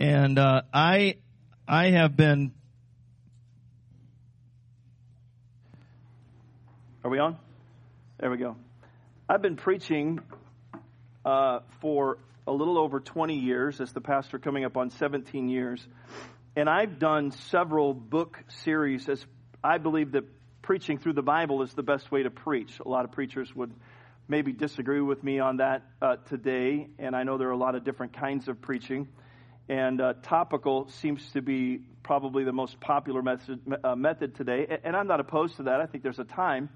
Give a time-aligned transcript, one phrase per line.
[0.00, 1.18] And uh, I
[1.68, 2.52] I have been.
[7.04, 7.36] Are we on?
[8.18, 8.56] There we go.
[9.28, 10.20] I've been preaching
[11.22, 12.16] uh, for
[12.46, 15.86] a little over 20 years as the pastor, coming up on 17 years.
[16.56, 19.22] And I've done several book series as
[19.62, 20.24] I believe that
[20.62, 22.80] preaching through the Bible is the best way to preach.
[22.80, 23.74] A lot of preachers would
[24.28, 27.74] maybe disagree with me on that uh, today, and I know there are a lot
[27.74, 29.06] of different kinds of preaching.
[29.70, 34.96] And uh, topical seems to be probably the most popular method, uh, method today, and
[34.96, 35.80] I'm not opposed to that.
[35.80, 36.70] I think there's a time.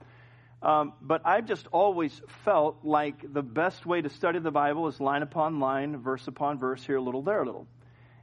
[0.62, 5.00] Um, but I've just always felt like the best way to study the Bible is
[5.00, 7.66] line upon line, verse upon verse, here a little, there a little.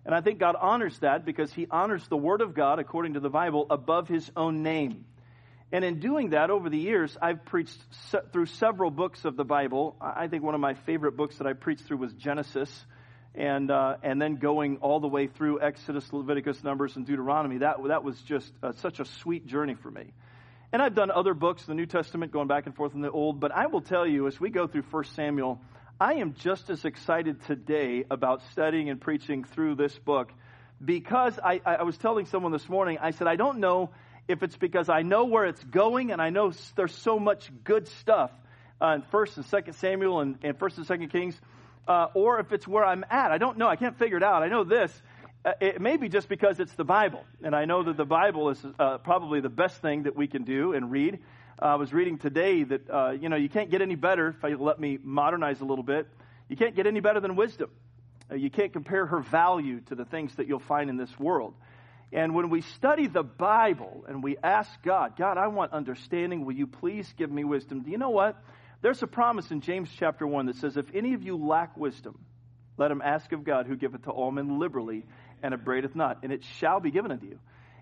[0.06, 3.20] And I think God honors that because He honors the Word of God, according to
[3.20, 5.04] the Bible, above His own name.
[5.74, 7.78] And in doing that over the years, I've preached
[8.12, 9.98] se- through several books of the Bible.
[10.00, 12.86] I think one of my favorite books that I preached through was Genesis.
[13.34, 17.60] And, uh, and then going all the way through Exodus, Leviticus, Numbers, and Deuteronomy.
[17.60, 20.12] That, that was just uh, such a sweet journey for me.
[20.74, 23.40] And I've done other books, the New Testament, going back and forth in the Old.
[23.40, 25.62] But I will tell you, as we go through 1 Samuel,
[26.00, 30.32] I am just as excited today about studying and preaching through this book
[30.84, 33.92] because I, I was telling someone this morning, I said, I don't know
[34.28, 37.88] if it's because I know where it's going and I know there's so much good
[37.88, 38.32] stuff
[38.82, 41.40] uh, in First and Second Samuel and, and First and Second Kings,
[41.88, 43.32] uh, or if it's where I'm at.
[43.32, 43.68] I don't know.
[43.68, 44.44] I can't figure it out.
[44.44, 44.92] I know this.
[45.44, 48.50] Uh, it may be just because it's the Bible, and I know that the Bible
[48.50, 51.20] is uh, probably the best thing that we can do and read.
[51.62, 54.30] Uh, I was reading today that uh, you know you can't get any better.
[54.30, 56.08] If you let me modernize a little bit,
[56.50, 57.70] you can't get any better than wisdom.
[58.36, 61.54] you can't compare her value to the things that you'll find in this world.
[62.14, 66.46] And when we study the Bible and we ask God, God, I want understanding.
[66.46, 67.84] Will you please give me wisdom?
[67.84, 68.42] Do you know what?
[68.82, 72.20] There's a promise in James chapter 1 that says, If any of you lack wisdom,
[72.78, 75.04] let him ask of God, who giveth to all men liberally
[75.44, 77.40] and upbraideth not, and it shall be given unto you.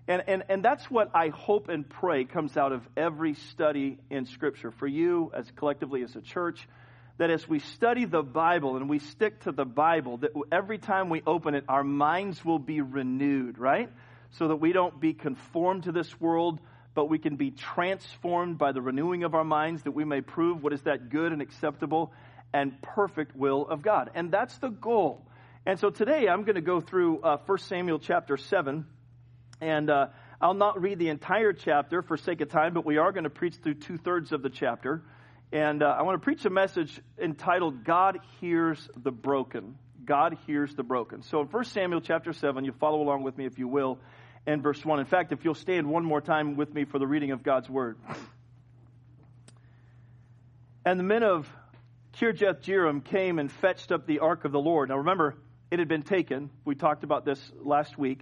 [0.08, 4.26] And, and, and that's what I hope and pray comes out of every study in
[4.26, 4.70] Scripture.
[4.70, 6.68] For you, as collectively as a church,
[7.18, 11.10] that as we study the Bible and we stick to the Bible, that every time
[11.10, 13.90] we open it, our minds will be renewed, right?
[14.32, 16.60] so that we don't be conformed to this world,
[16.94, 20.62] but we can be transformed by the renewing of our minds that we may prove
[20.62, 22.12] what is that good and acceptable
[22.52, 24.10] and perfect will of God.
[24.14, 25.24] And that's the goal.
[25.66, 28.86] And so today I'm going to go through uh, 1 Samuel chapter 7.
[29.60, 30.08] And uh,
[30.40, 33.30] I'll not read the entire chapter for sake of time, but we are going to
[33.30, 35.02] preach through two thirds of the chapter.
[35.52, 39.76] And uh, I want to preach a message entitled God Hears the Broken.
[40.04, 41.22] God hears the broken.
[41.22, 43.98] So in 1 Samuel chapter 7, you follow along with me if you will
[44.46, 45.00] and verse 1.
[45.00, 47.68] In fact, if you'll stand one more time with me for the reading of God's
[47.68, 47.96] word.
[50.84, 51.48] And the men of
[52.18, 54.88] Kirjath Jearim came and fetched up the ark of the Lord.
[54.88, 55.36] Now remember,
[55.70, 56.50] it had been taken.
[56.64, 58.20] We talked about this last week.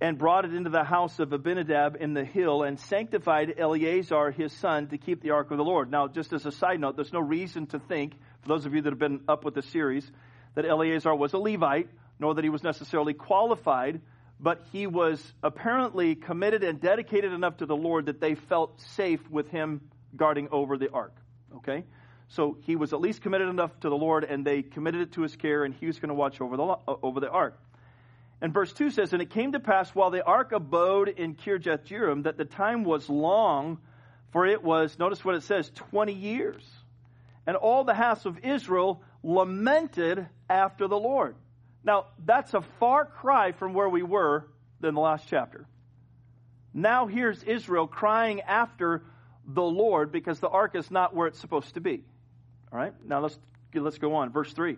[0.00, 4.52] And brought it into the house of Abinadab in the hill and sanctified Eleazar his
[4.54, 5.92] son to keep the ark of the Lord.
[5.92, 8.82] Now, just as a side note, there's no reason to think, for those of you
[8.82, 10.10] that have been up with the series,
[10.56, 11.88] that Eleazar was a Levite,
[12.18, 14.00] nor that he was necessarily qualified
[14.42, 19.30] but he was apparently committed and dedicated enough to the Lord that they felt safe
[19.30, 19.80] with him
[20.16, 21.14] guarding over the ark.
[21.58, 21.84] Okay?
[22.28, 25.22] So he was at least committed enough to the Lord, and they committed it to
[25.22, 27.56] his care, and he was going to watch over the, uh, over the ark.
[28.40, 31.86] And verse 2 says, And it came to pass while the ark abode in Kirjath
[31.86, 33.78] Jearim that the time was long,
[34.32, 36.68] for it was, notice what it says, 20 years.
[37.46, 41.36] And all the house of Israel lamented after the Lord.
[41.84, 44.46] Now, that's a far cry from where we were
[44.82, 45.66] in the last chapter.
[46.74, 49.02] Now here's Israel crying after
[49.46, 52.02] the Lord because the ark is not where it's supposed to be.
[52.72, 52.94] All right?
[53.06, 53.38] Now let's
[53.74, 54.32] let's go on.
[54.32, 54.76] Verse 3.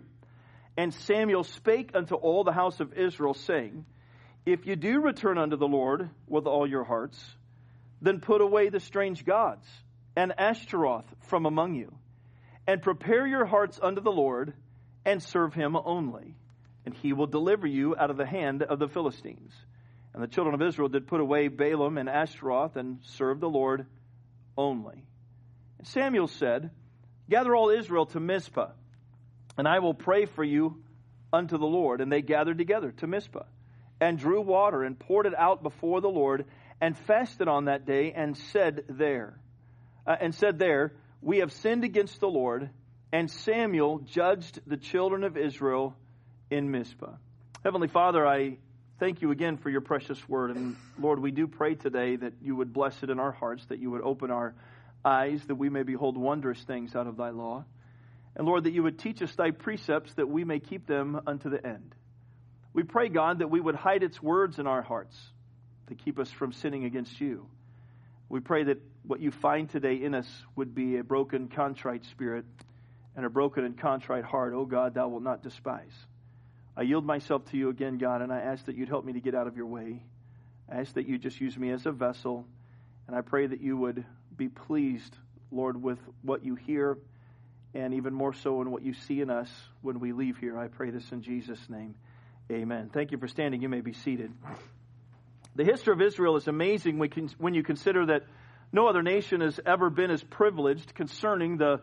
[0.77, 3.85] And Samuel spake unto all the house of Israel saying,
[4.45, 7.17] If you do return unto the Lord with all your hearts,
[8.01, 9.65] then put away the strange gods
[10.17, 11.93] and Ashtaroth from among you,
[12.67, 14.53] and prepare your hearts unto the Lord,
[15.05, 16.35] and serve him only
[16.85, 19.53] and he will deliver you out of the hand of the Philistines.
[20.13, 23.85] And the children of Israel did put away Baalim and Ashtaroth and serve the Lord
[24.57, 25.03] only.
[25.77, 26.71] And Samuel said,
[27.29, 28.69] Gather all Israel to Mizpah,
[29.57, 30.81] and I will pray for you
[31.33, 32.01] unto the Lord.
[32.01, 33.45] And they gathered together to Mizpah,
[33.99, 36.45] and drew water, and poured it out before the Lord,
[36.79, 39.39] and fasted on that day, and said there,
[40.05, 42.69] uh, and said there, We have sinned against the Lord.
[43.11, 45.95] And Samuel judged the children of Israel
[46.49, 47.13] in Mizpah.
[47.63, 48.57] Heavenly Father, I
[48.99, 50.55] thank you again for your precious word.
[50.55, 53.79] And Lord, we do pray today that you would bless it in our hearts, that
[53.79, 54.53] you would open our
[55.03, 57.65] eyes, that we may behold wondrous things out of thy law.
[58.35, 61.49] And Lord, that you would teach us thy precepts, that we may keep them unto
[61.49, 61.95] the end.
[62.73, 65.17] We pray, God, that we would hide its words in our hearts
[65.87, 67.47] to keep us from sinning against you.
[68.27, 72.45] We pray that what you find today in us would be a broken, contrite spirit
[73.15, 74.53] and a broken and contrite heart.
[74.53, 75.93] Oh God, thou wilt not despise.
[76.77, 79.21] I yield myself to you again, God, and I ask that you'd help me to
[79.21, 80.03] get out of your way.
[80.69, 82.45] I ask that you just use me as a vessel,
[83.07, 84.03] and I pray that you would
[84.35, 85.15] be pleased,
[85.51, 86.97] Lord, with what you hear,
[87.73, 89.49] and even more so in what you see in us
[89.81, 90.57] when we leave here.
[90.57, 91.95] I pray this in Jesus' name.
[92.51, 92.89] Amen.
[92.93, 93.61] Thank you for standing.
[93.61, 94.31] You may be seated.
[95.55, 96.99] The history of Israel is amazing
[97.37, 98.23] when you consider that
[98.73, 101.79] no other nation has ever been as privileged concerning the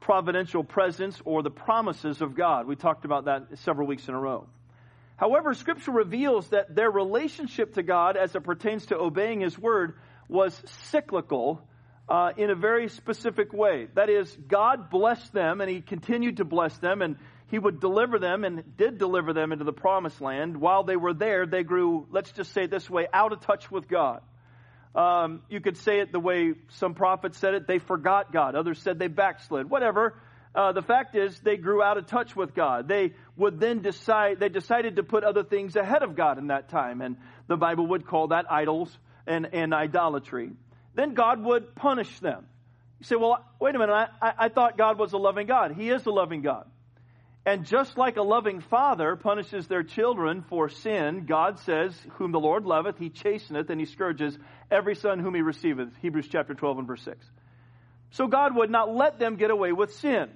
[0.00, 2.66] providential presence or the promises of God.
[2.66, 4.46] We talked about that several weeks in a row.
[5.16, 9.94] However, Scripture reveals that their relationship to God as it pertains to obeying His Word
[10.28, 10.60] was
[10.90, 11.66] cyclical
[12.08, 13.88] uh, in a very specific way.
[13.94, 17.16] That is, God blessed them and He continued to bless them and
[17.50, 20.58] He would deliver them and did deliver them into the promised land.
[20.58, 23.88] While they were there, they grew, let's just say this way, out of touch with
[23.88, 24.20] God.
[24.96, 27.66] Um, you could say it the way some prophets said it.
[27.66, 28.54] They forgot God.
[28.54, 29.68] Others said they backslid.
[29.68, 30.18] Whatever.
[30.54, 32.88] Uh, the fact is, they grew out of touch with God.
[32.88, 36.70] They would then decide, they decided to put other things ahead of God in that
[36.70, 37.02] time.
[37.02, 38.96] And the Bible would call that idols
[39.26, 40.52] and, and idolatry.
[40.94, 42.46] Then God would punish them.
[42.98, 43.92] You say, well, wait a minute.
[44.22, 45.72] I, I thought God was a loving God.
[45.76, 46.64] He is a loving God.
[47.46, 52.40] And just like a loving father punishes their children for sin, God says, Whom the
[52.40, 54.36] Lord loveth, he chasteneth and he scourges
[54.70, 55.90] every son whom he receiveth.
[56.02, 57.24] Hebrews chapter 12 and verse 6.
[58.10, 60.30] So God would not let them get away with sin.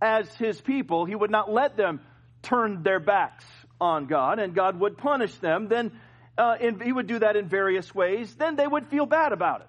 [0.00, 2.00] As his people, he would not let them
[2.42, 3.44] turn their backs
[3.80, 5.68] on God, and God would punish them.
[5.68, 5.92] Then
[6.36, 8.32] uh, in, he would do that in various ways.
[8.34, 9.68] Then they would feel bad about it.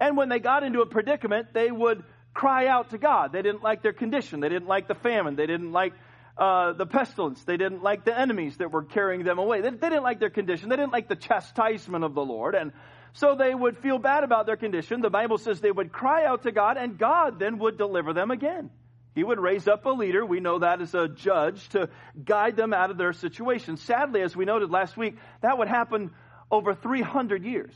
[0.00, 2.02] And when they got into a predicament, they would
[2.32, 3.32] cry out to God.
[3.32, 4.40] They didn't like their condition.
[4.40, 5.36] They didn't like the famine.
[5.36, 5.92] They didn't like
[6.38, 7.42] uh, the pestilence.
[7.44, 9.60] They didn't like the enemies that were carrying them away.
[9.60, 10.68] They, they didn't like their condition.
[10.68, 12.54] They didn't like the chastisement of the Lord.
[12.54, 12.72] And
[13.12, 15.00] so they would feel bad about their condition.
[15.00, 18.30] The Bible says they would cry out to God, and God then would deliver them
[18.30, 18.70] again.
[19.14, 20.24] He would raise up a leader.
[20.24, 21.88] We know that as a judge to
[22.24, 23.76] guide them out of their situation.
[23.76, 26.10] Sadly, as we noted last week, that would happen
[26.50, 27.74] over 300 years.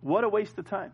[0.00, 0.92] What a waste of time.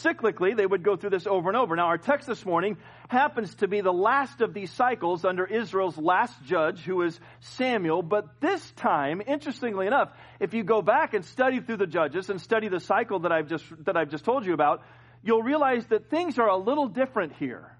[0.00, 1.76] Cyclically, they would go through this over and over.
[1.76, 2.78] Now, our text this morning
[3.08, 8.02] happens to be the last of these cycles under Israel's last judge, who is Samuel.
[8.02, 10.10] But this time, interestingly enough,
[10.40, 13.48] if you go back and study through the judges and study the cycle that I've
[13.48, 14.82] just, that I've just told you about,
[15.22, 17.76] you'll realize that things are a little different here.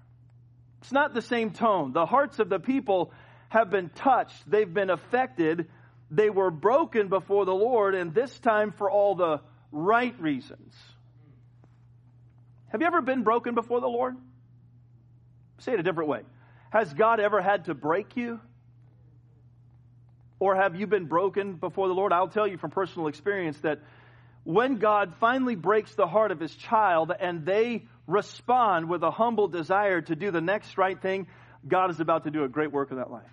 [0.81, 1.93] It's not the same tone.
[1.93, 3.11] The hearts of the people
[3.49, 4.35] have been touched.
[4.47, 5.67] They've been affected.
[6.11, 10.75] They were broken before the Lord, and this time for all the right reasons.
[12.73, 14.17] Have you ever been broken before the Lord?
[15.59, 16.21] Say it a different way.
[16.71, 18.39] Has God ever had to break you?
[20.39, 22.11] Or have you been broken before the Lord?
[22.11, 23.79] I'll tell you from personal experience that
[24.43, 29.47] when God finally breaks the heart of his child and they respond with a humble
[29.47, 31.27] desire to do the next right thing,
[31.65, 33.29] God is about to do a great work in that life.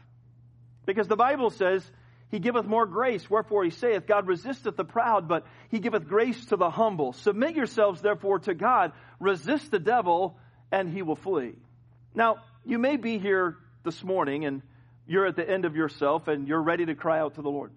[0.84, 1.90] Because the Bible says
[2.30, 6.44] he giveth more grace, wherefore he saith, God resisteth the proud, but he giveth grace
[6.46, 7.12] to the humble.
[7.12, 10.36] Submit yourselves therefore to God, resist the devil,
[10.70, 11.54] and he will flee.
[12.14, 14.62] Now, you may be here this morning and
[15.06, 17.72] you're at the end of yourself and you're ready to cry out to the Lord.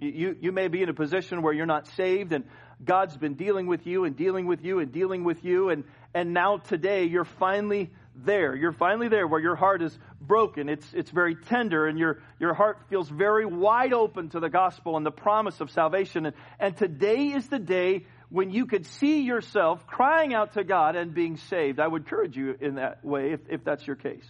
[0.00, 2.44] You, you, may be in a position where you're not saved and
[2.84, 5.82] God's been dealing with you and dealing with you and dealing with you and,
[6.14, 7.90] and now today you're finally
[8.24, 8.54] there.
[8.54, 10.68] You're finally there where your heart is broken.
[10.68, 14.96] It's, it's very tender and your, your heart feels very wide open to the gospel
[14.96, 16.26] and the promise of salvation.
[16.26, 20.96] And, and today is the day when you could see yourself crying out to God
[20.96, 21.80] and being saved.
[21.80, 24.26] I would encourage you in that way if, if that's your case.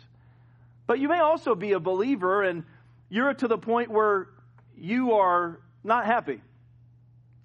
[0.87, 2.65] But you may also be a believer and
[3.09, 4.29] you're to the point where
[4.77, 6.41] you are not happy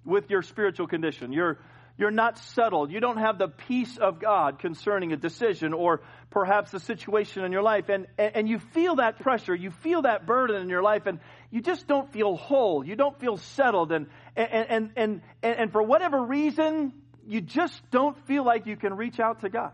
[0.04, 1.32] with your spiritual condition.
[1.32, 1.58] You're,
[1.96, 2.90] you're not settled.
[2.90, 7.52] You don't have the peace of God concerning a decision or perhaps a situation in
[7.52, 7.88] your life.
[7.88, 9.54] And, and you feel that pressure.
[9.54, 11.20] You feel that burden in your life and
[11.50, 12.84] you just don't feel whole.
[12.84, 13.92] You don't feel settled.
[13.92, 16.92] And, and, and, and, and for whatever reason,
[17.26, 19.72] you just don't feel like you can reach out to God.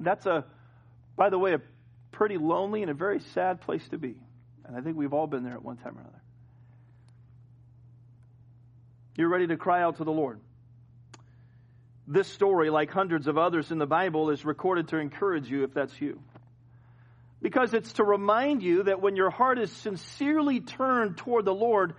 [0.00, 0.44] That's a,
[1.16, 1.60] by the way, a
[2.10, 4.16] pretty lonely and a very sad place to be.
[4.66, 6.21] And I think we've all been there at one time or another.
[9.16, 10.40] You're ready to cry out to the Lord.
[12.06, 15.74] This story, like hundreds of others in the Bible, is recorded to encourage you if
[15.74, 16.20] that's you.
[17.40, 21.94] Because it's to remind you that when your heart is sincerely turned toward the Lord,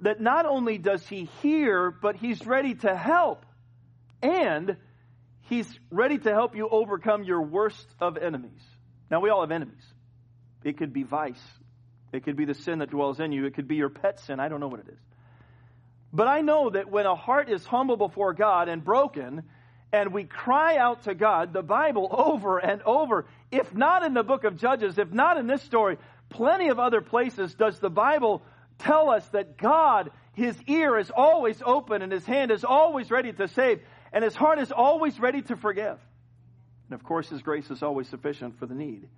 [0.00, 3.46] that not only does He hear, but He's ready to help.
[4.22, 4.76] And
[5.42, 8.62] He's ready to help you overcome your worst of enemies.
[9.10, 9.84] Now, we all have enemies.
[10.62, 11.42] It could be vice,
[12.12, 13.46] It could be the sin that dwells in you.
[13.46, 14.40] It could be your pet sin.
[14.40, 14.98] I don't know what it is.
[16.12, 19.42] But I know that when a heart is humble before God and broken,
[19.92, 24.22] and we cry out to God, the Bible over and over, if not in the
[24.22, 25.98] book of Judges, if not in this story,
[26.28, 28.42] plenty of other places does the Bible
[28.78, 33.32] tell us that God, His ear is always open and His hand is always ready
[33.32, 33.80] to save
[34.12, 35.98] and His heart is always ready to forgive.
[36.88, 39.08] And of course, His grace is always sufficient for the need.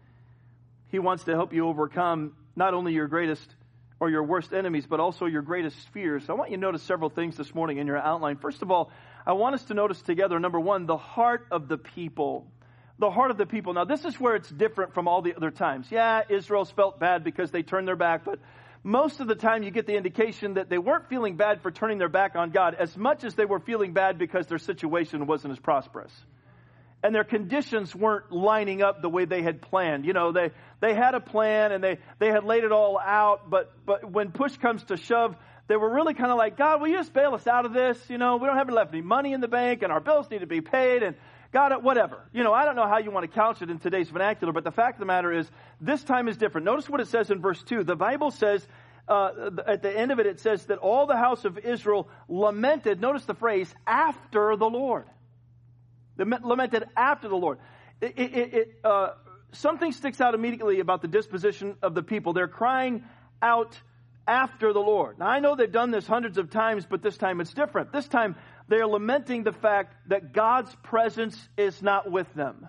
[0.89, 3.55] He wants to help you overcome not only your greatest
[4.01, 6.29] or your worst enemies, but also your greatest fears.
[6.29, 8.39] I want you to notice several things this morning in your outline.
[8.39, 8.91] First of all,
[9.27, 12.47] I want us to notice together, number one, the heart of the people.
[12.99, 13.75] The heart of the people.
[13.75, 15.87] Now, this is where it's different from all the other times.
[15.91, 18.39] Yeah, Israel's felt bad because they turned their back, but
[18.83, 21.99] most of the time you get the indication that they weren't feeling bad for turning
[21.99, 25.53] their back on God as much as they were feeling bad because their situation wasn't
[25.53, 26.13] as prosperous
[27.03, 30.05] and their conditions weren't lining up the way they had planned.
[30.05, 33.49] You know, they, they had a plan and they, they had laid it all out,
[33.49, 35.35] but, but when push comes to shove,
[35.67, 37.99] they were really kind of like, God, will you just bail us out of this?
[38.09, 40.41] You know, we don't have left any money in the bank and our bills need
[40.41, 41.17] to be paid and
[41.53, 42.21] God, whatever.
[42.33, 44.63] You know, I don't know how you want to couch it in today's vernacular, but
[44.63, 46.65] the fact of the matter is this time is different.
[46.65, 47.83] Notice what it says in verse 2.
[47.83, 48.65] The Bible says,
[49.09, 53.01] uh, at the end of it, it says that all the house of Israel lamented,
[53.01, 55.07] notice the phrase, after the Lord.
[56.17, 57.59] They lamented after the Lord.
[58.01, 59.11] It, it, it, uh,
[59.53, 62.33] something sticks out immediately about the disposition of the people.
[62.33, 63.05] They're crying
[63.43, 63.79] out
[64.27, 65.19] after the Lord.
[65.19, 67.93] Now, I know they've done this hundreds of times, but this time it's different.
[67.93, 68.37] This time,
[68.69, 72.69] they're lamenting the fact that God's presence is not with them.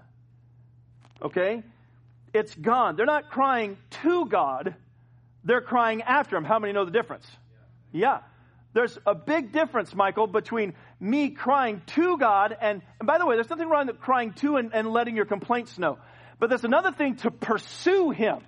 [1.21, 1.63] Okay?
[2.33, 2.95] It's gone.
[2.95, 4.75] They're not crying to God,
[5.43, 6.43] they're crying after Him.
[6.43, 7.25] How many know the difference?
[7.91, 8.19] Yeah.
[8.73, 13.35] There's a big difference, Michael, between me crying to God and, and by the way,
[13.35, 15.97] there's nothing wrong with crying to and, and letting your complaints know.
[16.39, 18.39] But there's another thing to pursue Him,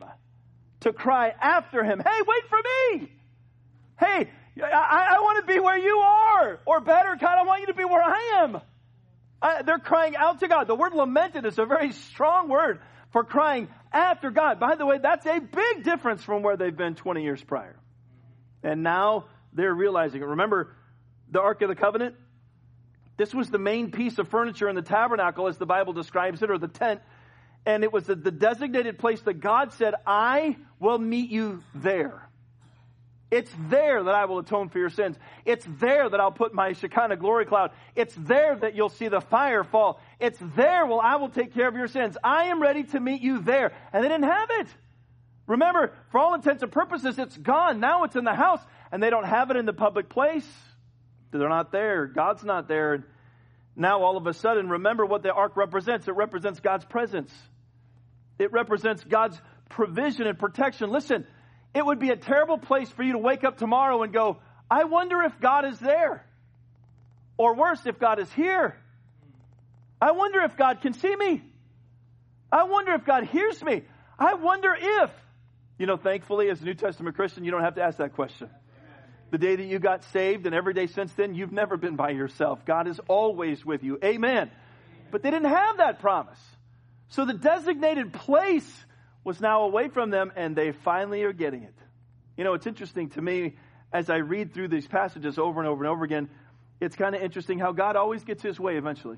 [0.82, 2.00] to cry after Him.
[2.00, 3.12] Hey, wait for me!
[4.00, 4.30] Hey,
[4.64, 6.60] I, I want to be where you are!
[6.66, 8.62] Or better, God, I want you to be where I am!
[9.42, 10.68] I, they're crying out to God.
[10.68, 12.80] The word lamented is a very strong word
[13.12, 14.60] for crying after God.
[14.60, 17.76] By the way, that's a big difference from where they've been 20 years prior.
[18.64, 20.26] And now they're realizing it.
[20.26, 20.76] Remember
[21.30, 22.16] the Ark of the Covenant?
[23.18, 26.50] This was the main piece of furniture in the tabernacle, as the Bible describes it,
[26.50, 27.02] or the tent.
[27.66, 32.28] And it was the, the designated place that God said, I will meet you there.
[33.32, 35.18] It's there that I will atone for your sins.
[35.44, 37.72] It's there that I'll put my Shekinah glory cloud.
[37.96, 40.00] It's there that you'll see the fire fall.
[40.20, 42.16] It's there where I will take care of your sins.
[42.24, 43.74] I am ready to meet you there.
[43.92, 44.68] And they didn't have it.
[45.48, 47.80] Remember, for all intents and purposes, it's gone.
[47.80, 48.62] Now it's in the house
[48.94, 50.48] and they don't have it in the public place.
[51.32, 52.06] They're not there.
[52.06, 53.04] God's not there.
[53.76, 56.08] Now, all of a sudden, remember what the ark represents.
[56.08, 57.34] It represents God's presence.
[58.38, 60.92] It represents God's provision and protection.
[60.92, 61.26] Listen,
[61.74, 64.38] it would be a terrible place for you to wake up tomorrow and go,
[64.70, 66.24] I wonder if God is there.
[67.36, 68.78] Or worse, if God is here.
[70.00, 71.42] I wonder if God can see me.
[72.52, 73.82] I wonder if God hears me.
[74.20, 75.10] I wonder if.
[75.80, 78.52] You know, thankfully, as a New Testament Christian, you don't have to ask that question
[79.34, 82.12] the day that you got saved and every day since then, you've never been by
[82.12, 82.64] yourself.
[82.66, 83.98] God is always with you.
[84.04, 84.52] Amen.
[85.10, 86.38] But they didn't have that promise.
[87.08, 88.72] So the designated place
[89.24, 91.74] was now away from them and they finally are getting it.
[92.38, 93.56] You know, it's interesting to me
[93.92, 96.30] as I read through these passages over and over and over again.
[96.80, 99.18] It's kind of interesting how God always gets his way eventually.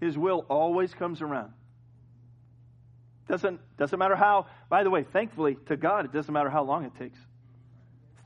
[0.00, 1.52] His will always comes around.
[3.28, 6.86] Doesn't, doesn't matter how, by the way, thankfully to God, it doesn't matter how long
[6.86, 7.18] it takes.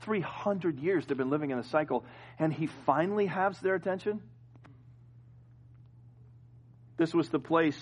[0.03, 2.05] 300 years they've been living in a cycle,
[2.39, 4.21] and he finally has their attention.
[6.97, 7.77] This was the place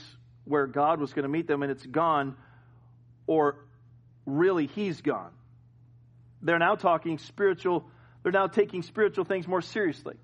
[0.46, 2.36] where God was going to meet them, and it's gone,
[3.28, 3.58] or
[4.26, 5.32] really, he's gone.
[6.42, 7.86] They're now talking spiritual,
[8.24, 10.16] they're now taking spiritual things more seriously.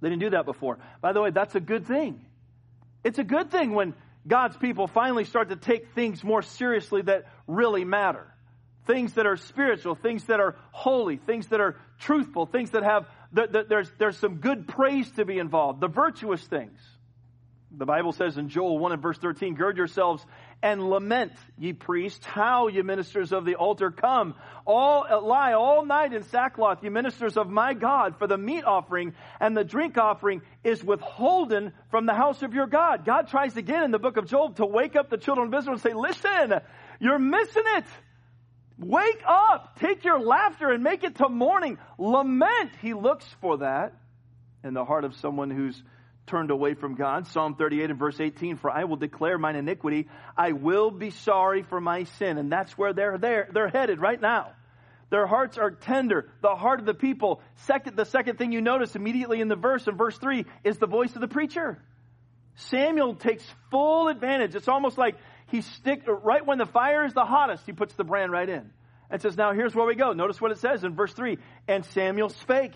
[0.00, 0.78] They didn't do that before.
[1.02, 2.24] By the way, that's a good thing.
[3.04, 3.94] It's a good thing when
[4.26, 8.26] God's people finally start to take things more seriously that really matter
[8.86, 13.06] things that are spiritual, things that are holy, things that are truthful, things that have,
[13.32, 16.78] that, that there's, there's some good praise to be involved, the virtuous things.
[17.72, 20.26] The Bible says in Joel 1 and verse 13, gird yourselves
[20.60, 24.34] and lament, ye priests, how ye ministers of the altar come.
[24.66, 29.14] All lie all night in sackcloth, ye ministers of my God, for the meat offering
[29.38, 33.04] and the drink offering is withholden from the house of your God.
[33.04, 35.74] God tries again in the book of Joel to wake up the children of Israel
[35.74, 36.60] and say, listen,
[36.98, 37.84] you're missing it.
[38.80, 39.78] Wake up.
[39.78, 41.78] Take your laughter and make it to mourning.
[41.98, 42.70] Lament.
[42.80, 43.92] He looks for that
[44.64, 45.80] in the heart of someone who's
[46.26, 47.26] turned away from God.
[47.26, 50.08] Psalm 38 and verse 18, for I will declare mine iniquity.
[50.36, 52.38] I will be sorry for my sin.
[52.38, 53.48] And that's where they're there.
[53.52, 54.52] They're headed right now.
[55.10, 56.30] Their hearts are tender.
[56.40, 57.42] The heart of the people.
[57.66, 60.86] Second, the second thing you notice immediately in the verse, in verse 3, is the
[60.86, 61.82] voice of the preacher.
[62.54, 64.54] Samuel takes full advantage.
[64.54, 65.16] It's almost like
[65.50, 68.70] he stick right when the fire is the hottest, he puts the brand right in.
[69.10, 70.12] And says, now here's where we go.
[70.12, 71.38] Notice what it says in verse 3.
[71.66, 72.72] And Samuel spake.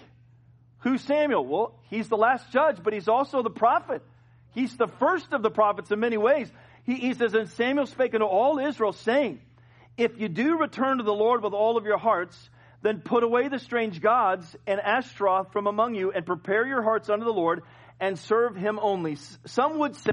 [0.79, 1.47] Who's Samuel?
[1.47, 4.03] Well, he's the last judge, but he's also the prophet.
[4.51, 6.51] He's the first of the prophets in many ways.
[6.85, 9.41] He, he says, And Samuel spake unto all Israel, saying,
[9.97, 12.37] If you do return to the Lord with all of your hearts,
[12.83, 17.09] then put away the strange gods and Ashtaroth from among you, and prepare your hearts
[17.09, 17.63] unto the Lord,
[18.01, 19.17] and serve him only.
[19.47, 20.13] Some would say,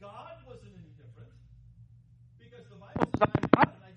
[0.00, 1.28] God wasn't any different
[2.40, 3.92] because the Bible says, God and I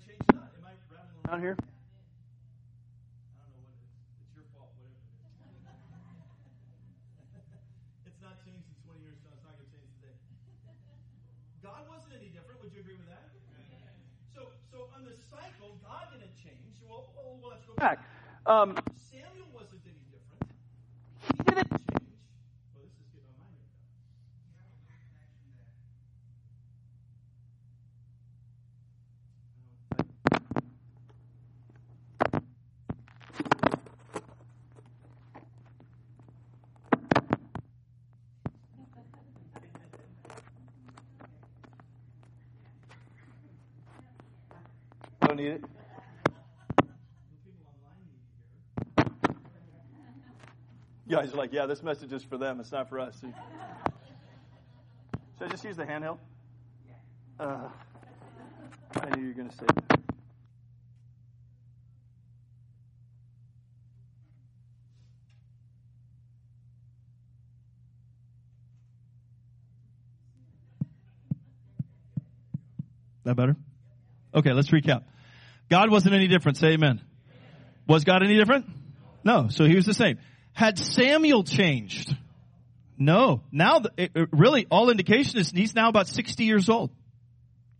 [3.48, 3.72] don't know what
[4.20, 4.68] it's your fault.
[4.76, 5.00] Whatever.
[8.04, 9.16] It's not changed not.
[9.32, 10.44] Am I rattling around here?
[11.64, 12.60] God wasn't any different.
[12.60, 13.32] Would you agree with that?
[14.74, 16.82] So on the cycle, God didn't change.
[16.82, 18.02] Well, well, well let's go back.
[18.44, 18.74] Um,
[19.08, 20.50] Samuel wasn't any different.
[21.30, 22.10] He didn't change.
[22.74, 23.62] Well, this is getting on my
[45.34, 45.64] don't need it.
[51.06, 52.60] You guys are like, yeah, this message is for them.
[52.60, 53.16] It's not for us.
[53.20, 53.34] Should
[55.40, 56.18] I just use the handheld?
[57.38, 57.68] Uh,
[58.94, 60.00] I knew you were going to say that.
[73.24, 73.56] That better?
[74.34, 75.02] Okay, let's recap.
[75.70, 76.58] God wasn't any different.
[76.58, 77.00] Say amen.
[77.86, 78.66] Was God any different?
[79.24, 79.48] No.
[79.48, 80.18] So he was the same.
[80.52, 82.16] Had Samuel changed?
[82.96, 83.42] No.
[83.50, 86.90] Now, it, it really, all indication is he's now about 60 years old.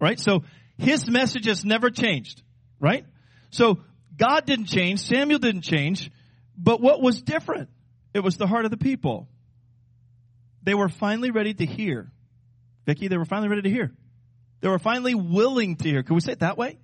[0.01, 0.19] Right?
[0.19, 0.45] So
[0.79, 2.43] his message has never changed.
[2.81, 3.07] Right?
[3.51, 3.79] So
[4.17, 5.01] God didn't change.
[5.01, 6.11] Samuel didn't change.
[6.57, 7.69] But what was different?
[8.13, 9.29] It was the heart of the people.
[10.63, 12.11] They were finally ready to hear.
[12.87, 13.93] Vicki, they were finally ready to hear.
[14.61, 16.03] They were finally willing to hear.
[16.03, 16.79] Can we say it that way?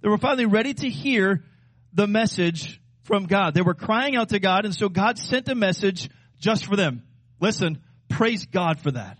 [0.00, 1.44] They were finally ready to hear
[1.92, 3.54] the message from God.
[3.54, 7.02] They were crying out to God, and so God sent a message just for them.
[7.40, 9.18] Listen, praise God for that.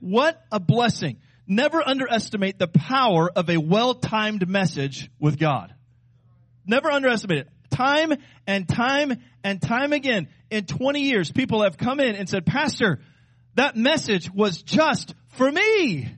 [0.00, 1.18] What a blessing.
[1.46, 5.74] Never underestimate the power of a well-timed message with God.
[6.66, 7.48] Never underestimate it.
[7.70, 8.12] Time
[8.46, 13.00] and time and time again in 20 years, people have come in and said, Pastor,
[13.54, 16.08] that message was just for me.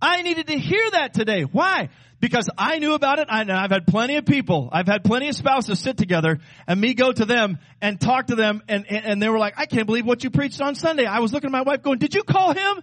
[0.00, 1.42] I needed to hear that today.
[1.42, 1.88] Why?
[2.22, 3.26] Because I knew about it.
[3.28, 4.70] I, have had plenty of people.
[4.72, 8.36] I've had plenty of spouses sit together and me go to them and talk to
[8.36, 11.04] them and, and they were like, I can't believe what you preached on Sunday.
[11.04, 12.82] I was looking at my wife going, did you call him?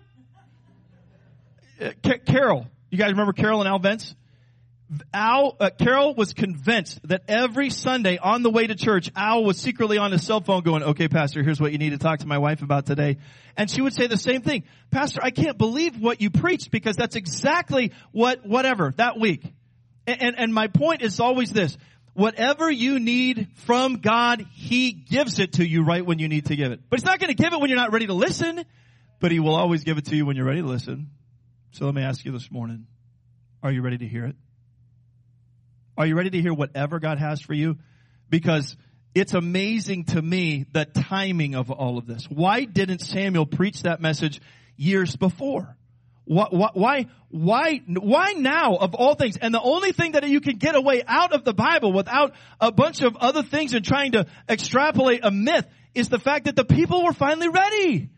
[1.81, 2.67] Uh, Carol.
[2.91, 4.13] You guys remember Carol and Al Vents?
[5.13, 9.59] Al, uh, Carol was convinced that every Sunday on the way to church, Al was
[9.59, 12.27] secretly on his cell phone going, okay, pastor, here's what you need to talk to
[12.27, 13.17] my wife about today.
[13.55, 14.63] And she would say the same thing.
[14.89, 19.43] Pastor, I can't believe what you preached because that's exactly what, whatever, that week.
[20.07, 21.77] And, and, and my point is always this.
[22.13, 26.55] Whatever you need from God, He gives it to you right when you need to
[26.55, 26.81] give it.
[26.89, 28.65] But He's not going to give it when you're not ready to listen,
[29.19, 31.11] but He will always give it to you when you're ready to listen.
[31.71, 32.87] So let me ask you this morning,
[33.61, 34.35] are you ready to hear it?
[35.99, 37.77] Are you ready to hear whatever God has for you?
[38.29, 38.77] Because
[39.13, 42.25] it's amazing to me the timing of all of this.
[42.29, 44.39] Why didn't Samuel preach that message
[44.77, 45.75] years before?
[46.23, 49.35] Why, why, why, why now of all things?
[49.35, 52.71] And the only thing that you can get away out of the Bible without a
[52.71, 56.63] bunch of other things and trying to extrapolate a myth is the fact that the
[56.63, 58.09] people were finally ready.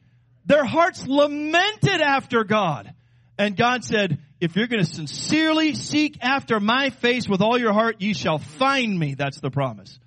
[0.46, 2.94] Their hearts lamented after God.
[3.40, 7.74] And God said, if you're going to sincerely seek after my face with all your
[7.74, 9.14] heart, you shall find me.
[9.14, 10.00] That's the promise.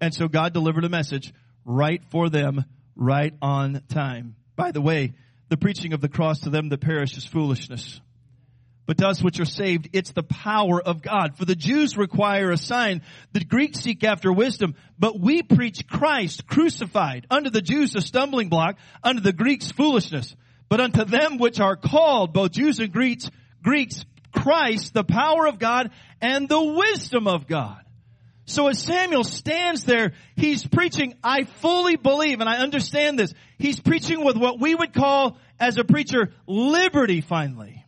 [0.00, 1.32] And so God delivered a message
[1.64, 2.64] right for them,
[2.96, 4.34] right on time.
[4.56, 5.14] By the way,
[5.48, 8.00] the preaching of the cross to them that perish is foolishness.
[8.84, 11.36] But to us which are saved, it's the power of God.
[11.36, 16.46] For the Jews require a sign, the Greeks seek after wisdom, but we preach Christ
[16.46, 20.34] crucified, unto the Jews a stumbling block, unto the Greeks foolishness.
[20.68, 23.30] But unto them which are called, both Jews and Greeks,
[23.68, 25.90] Greeks, Christ, the power of God
[26.22, 27.84] and the wisdom of God.
[28.46, 33.78] So as Samuel stands there, he's preaching, I fully believe, and I understand this, he's
[33.78, 37.84] preaching with what we would call, as a preacher, liberty finally.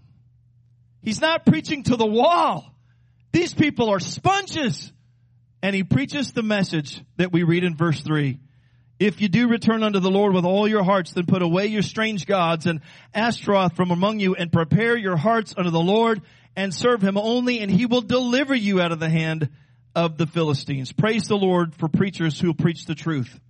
[1.01, 2.75] He's not preaching to the wall.
[3.33, 4.93] These people are sponges.
[5.62, 8.38] And he preaches the message that we read in verse 3.
[9.00, 11.80] If you do return unto the Lord with all your hearts, then put away your
[11.80, 12.82] strange gods and
[13.14, 16.20] Ashtaroth from among you and prepare your hearts unto the Lord
[16.54, 19.48] and serve him only and he will deliver you out of the hand
[19.94, 20.92] of the Philistines.
[20.92, 23.40] Praise the Lord for preachers who preach the truth.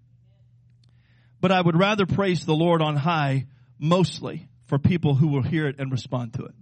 [1.41, 5.67] But I would rather praise the Lord on high mostly for people who will hear
[5.67, 6.55] it and respond to it.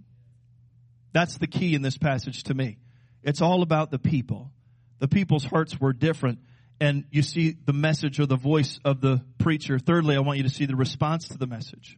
[1.13, 2.79] That's the key in this passage to me.
[3.21, 4.51] It's all about the people.
[4.97, 6.39] The people's hearts were different.
[6.81, 9.79] And you see the message or the voice of the preacher.
[9.79, 11.97] Thirdly, I want you to see the response to the message.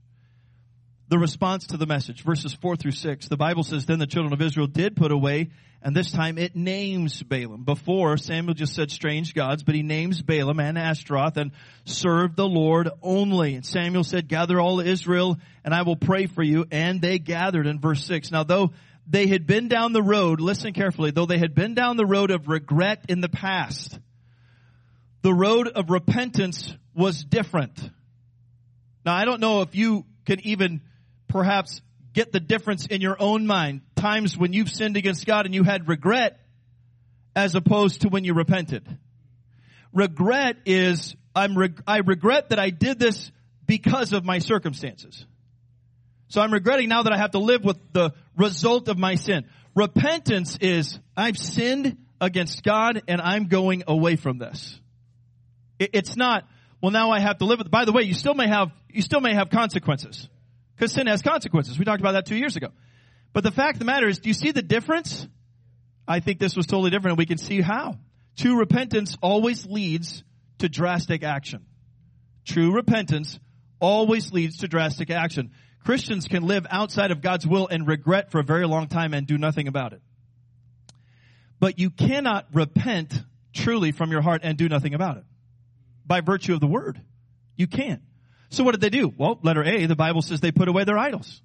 [1.12, 3.28] The response to the message, verses 4 through 6.
[3.28, 5.50] The Bible says, Then the children of Israel did put away,
[5.82, 7.66] and this time it names Baalim.
[7.66, 11.52] Before, Samuel just said strange gods, but he names Baalim and Ashtaroth and
[11.84, 13.56] served the Lord only.
[13.56, 16.66] And Samuel said, Gather all Israel, and I will pray for you.
[16.72, 18.32] And they gathered in verse 6.
[18.32, 18.72] Now, though
[19.06, 22.32] they had been down the road, listen carefully, though they had been down the road
[22.32, 24.00] of regret in the past,
[25.22, 27.78] the road of repentance was different.
[29.06, 30.82] Now I don't know if you can even
[31.28, 31.82] perhaps
[32.14, 33.82] get the difference in your own mind.
[33.96, 36.40] Times when you've sinned against God and you had regret
[37.36, 38.86] as opposed to when you repented.
[39.94, 43.32] Regret is, I'm reg- I regret that I did this
[43.66, 45.26] because of my circumstances.
[46.28, 49.46] So I'm regretting now that I have to live with the result of my sin.
[49.76, 54.80] Repentance is, I've sinned against God and I'm going away from this.
[55.82, 56.48] It's not,
[56.82, 59.02] well now I have to live with, by the way, you still may have, you
[59.02, 60.30] still may have consequences.
[60.76, 61.78] Because sin has consequences.
[61.78, 62.70] We talked about that two years ago.
[63.34, 65.28] But the fact of the matter is, do you see the difference?
[66.08, 67.98] I think this was totally different and we can see how.
[68.38, 70.24] True repentance always leads
[70.60, 71.66] to drastic action.
[72.46, 73.40] True repentance
[73.80, 75.52] always leads to drastic action.
[75.84, 79.26] Christians can live outside of God's will and regret for a very long time and
[79.26, 80.02] do nothing about it.
[81.60, 83.14] But you cannot repent
[83.54, 85.24] truly from your heart and do nothing about it.
[86.12, 87.00] By virtue of the word.
[87.56, 88.02] You can't.
[88.50, 89.14] So what did they do?
[89.18, 91.42] Well, letter A, the Bible says they put away their idols.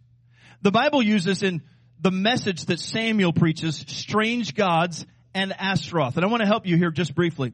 [0.61, 1.63] The Bible uses in
[2.01, 6.17] the message that Samuel preaches, strange gods and Ashtaroth.
[6.17, 7.53] And I want to help you here just briefly.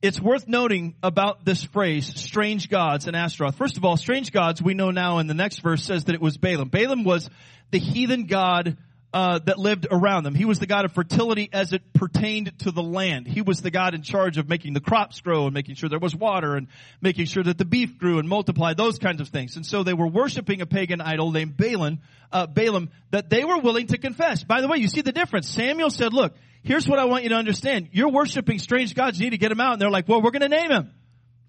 [0.00, 3.56] It's worth noting about this phrase, strange gods and Ashtaroth.
[3.56, 6.20] First of all, strange gods, we know now in the next verse says that it
[6.20, 6.70] was Baalim.
[6.70, 7.28] Baalim was
[7.72, 8.76] the heathen god
[9.14, 10.34] uh, that lived around them.
[10.34, 13.28] He was the god of fertility as it pertained to the land.
[13.28, 16.00] He was the god in charge of making the crops grow and making sure there
[16.00, 16.66] was water and
[17.00, 19.54] making sure that the beef grew and multiplied, those kinds of things.
[19.54, 22.00] And so they were worshiping a pagan idol named Baalim,
[22.32, 24.42] uh, Baalim that they were willing to confess.
[24.42, 25.48] By the way, you see the difference.
[25.48, 27.90] Samuel said, look, here's what I want you to understand.
[27.92, 29.20] You're worshiping strange gods.
[29.20, 29.74] You need to get them out.
[29.74, 30.92] And they're like, well, we're going to name him.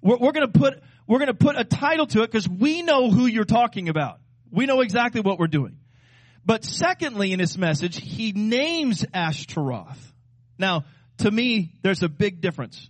[0.03, 2.83] We're, we're going to put, we're going to put a title to it because we
[2.83, 4.19] know who you're talking about.
[4.51, 5.79] We know exactly what we're doing.
[6.45, 10.13] But secondly, in his message, he names Ashtaroth.
[10.57, 10.85] Now,
[11.19, 12.89] to me, there's a big difference.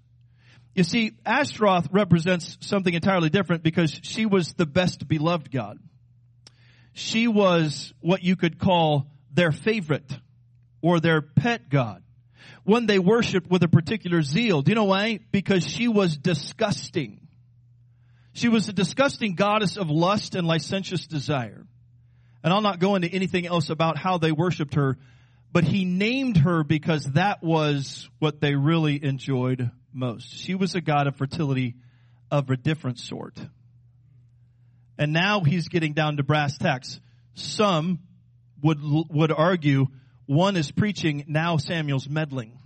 [0.73, 5.79] You see, Ashtaroth represents something entirely different because she was the best beloved God.
[6.93, 10.11] She was what you could call their favorite
[10.81, 12.03] or their pet God
[12.65, 14.61] one they worshiped with a particular zeal.
[14.61, 15.19] Do you know why?
[15.31, 17.27] Because she was disgusting.
[18.33, 21.63] She was a disgusting goddess of lust and licentious desire.
[22.45, 24.99] And I'll not go into anything else about how they worshiped her,
[25.51, 30.31] but he named her because that was what they really enjoyed most.
[30.31, 31.73] She was a god of fertility
[32.29, 33.35] of a different sort.
[34.95, 36.99] And now he's getting down to brass tacks.
[37.33, 37.97] Some
[38.61, 39.87] would, would argue
[40.27, 42.59] one is preaching, now Samuel's meddling.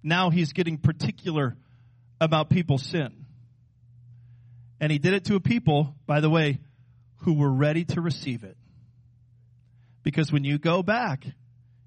[0.00, 1.56] Now he's getting particular
[2.20, 3.26] about people's sin.
[4.80, 6.60] And he did it to a people, by the way,
[7.18, 8.56] who were ready to receive it.
[10.02, 11.24] Because when you go back,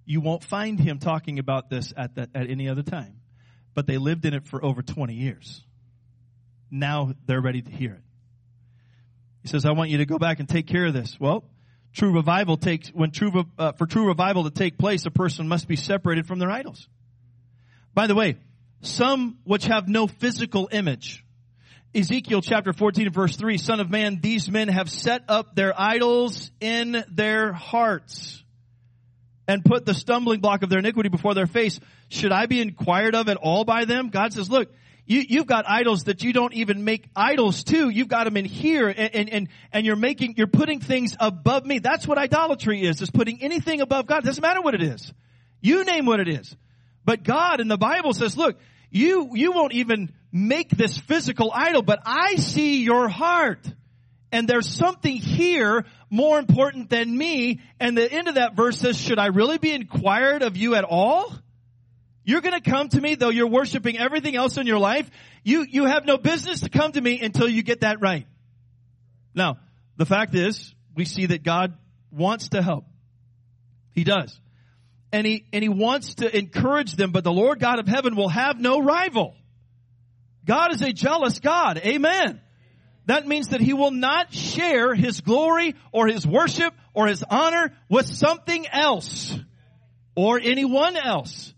[0.05, 3.19] you won't find him talking about this at, that, at any other time.
[3.73, 5.63] But they lived in it for over 20 years.
[6.71, 8.01] Now they're ready to hear it.
[9.43, 11.17] He says, I want you to go back and take care of this.
[11.19, 11.45] Well,
[11.93, 15.67] true revival takes, when true, uh, for true revival to take place, a person must
[15.67, 16.87] be separated from their idols.
[17.93, 18.37] By the way,
[18.81, 21.23] some which have no physical image.
[21.95, 25.73] Ezekiel chapter 14 and verse 3, son of man, these men have set up their
[25.79, 28.43] idols in their hearts
[29.47, 31.79] and put the stumbling block of their iniquity before their face.
[32.09, 34.09] Should I be inquired of at all by them?
[34.09, 34.69] God says, look,
[35.05, 37.89] you, you've got idols that you don't even make idols to.
[37.89, 41.65] You've got them in here and, and, and, and you're making, you're putting things above
[41.65, 41.79] me.
[41.79, 44.23] That's what idolatry is, is putting anything above God.
[44.23, 45.13] It doesn't matter what it is.
[45.61, 46.55] You name what it is.
[47.05, 48.59] But God in the Bible says, look,
[48.91, 53.65] you, you won't even make this physical idol, but I see your heart.
[54.31, 57.61] And there's something here more important than me.
[57.79, 60.83] And the end of that verse says, should I really be inquired of you at
[60.83, 61.33] all?
[62.23, 65.09] You're gonna come to me though you're worshiping everything else in your life.
[65.43, 68.27] You, you have no business to come to me until you get that right.
[69.33, 69.59] Now,
[69.95, 71.77] the fact is, we see that God
[72.11, 72.85] wants to help.
[73.93, 74.37] He does.
[75.13, 78.29] And he, and he wants to encourage them, but the Lord God of heaven will
[78.29, 79.35] have no rival.
[80.47, 81.77] God is a jealous God.
[81.77, 82.41] Amen.
[83.05, 87.73] That means that he will not share his glory or his worship or his honor
[87.89, 89.37] with something else
[90.15, 91.53] or anyone else.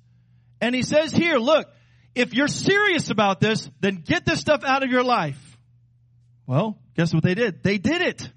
[0.62, 1.68] And he says here, look,
[2.14, 5.40] if you're serious about this, then get this stuff out of your life.
[6.46, 7.64] Well, guess what they did?
[7.64, 8.30] They did it.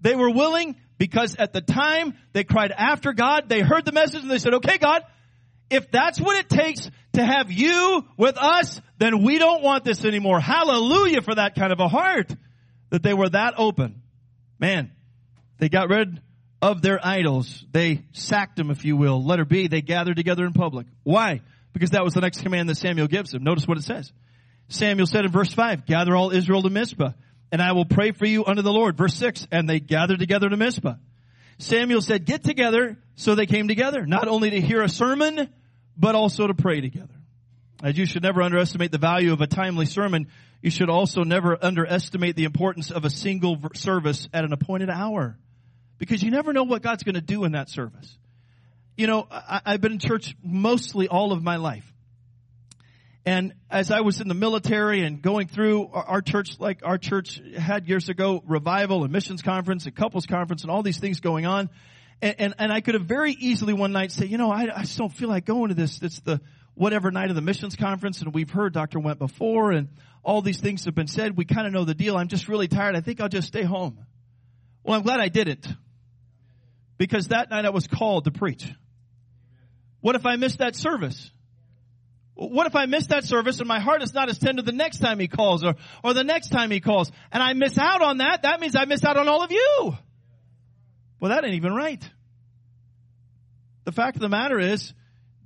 [0.00, 4.22] They were willing because at the time they cried after God, they heard the message
[4.22, 5.02] and they said, okay, God,
[5.70, 10.04] if that's what it takes to have you with us, then we don't want this
[10.04, 10.40] anymore.
[10.40, 12.34] Hallelujah for that kind of a heart
[12.90, 14.02] that they were that open.
[14.58, 14.92] Man,
[15.58, 16.20] they got rid
[16.60, 17.64] of their idols.
[17.72, 19.24] They sacked them, if you will.
[19.24, 20.86] Letter B, they gathered together in public.
[21.02, 21.40] Why?
[21.72, 23.42] Because that was the next command that Samuel gives them.
[23.42, 24.12] Notice what it says.
[24.68, 27.12] Samuel said in verse 5, gather all Israel to Mizpah,
[27.50, 28.96] and I will pray for you unto the Lord.
[28.96, 30.94] Verse 6, and they gathered together to Mizpah.
[31.58, 35.52] Samuel said, get together, so they came together, not only to hear a sermon,
[36.02, 37.14] but also to pray together.
[37.80, 40.26] As you should never underestimate the value of a timely sermon,
[40.60, 45.38] you should also never underestimate the importance of a single service at an appointed hour.
[45.98, 48.18] Because you never know what God's going to do in that service.
[48.96, 51.86] You know, I, have been in church mostly all of my life.
[53.24, 56.98] And as I was in the military and going through our, our church, like our
[56.98, 61.20] church had years ago, revival and missions conference and couples conference and all these things
[61.20, 61.70] going on.
[62.22, 64.82] And, and, and I could have very easily one night say, you know, I, I
[64.82, 66.00] just don't feel like going to this.
[66.00, 66.40] It's the
[66.74, 69.00] whatever night of the missions conference and we've heard Dr.
[69.00, 69.88] Went before and
[70.22, 71.36] all these things have been said.
[71.36, 72.16] We kind of know the deal.
[72.16, 72.96] I'm just really tired.
[72.96, 73.98] I think I'll just stay home.
[74.84, 75.66] Well, I'm glad I didn't
[76.96, 78.64] because that night I was called to preach.
[80.00, 81.30] What if I missed that service?
[82.34, 84.98] What if I miss that service and my heart is not as tender the next
[84.98, 88.18] time he calls or, or the next time he calls and I miss out on
[88.18, 88.42] that?
[88.42, 89.96] That means I miss out on all of you.
[91.22, 92.02] Well, that ain't even right.
[93.84, 94.92] The fact of the matter is,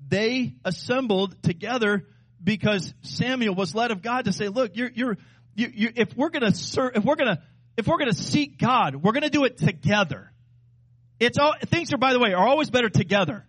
[0.09, 2.07] they assembled together
[2.43, 5.19] because Samuel was led of God to say, look, you're, you're,
[5.55, 7.43] you, you, if we're gonna serve, if we're gonna,
[7.77, 10.33] if we're gonna seek God, we're gonna do it together.
[11.21, 13.45] It's all, things are, by the way, are always better together.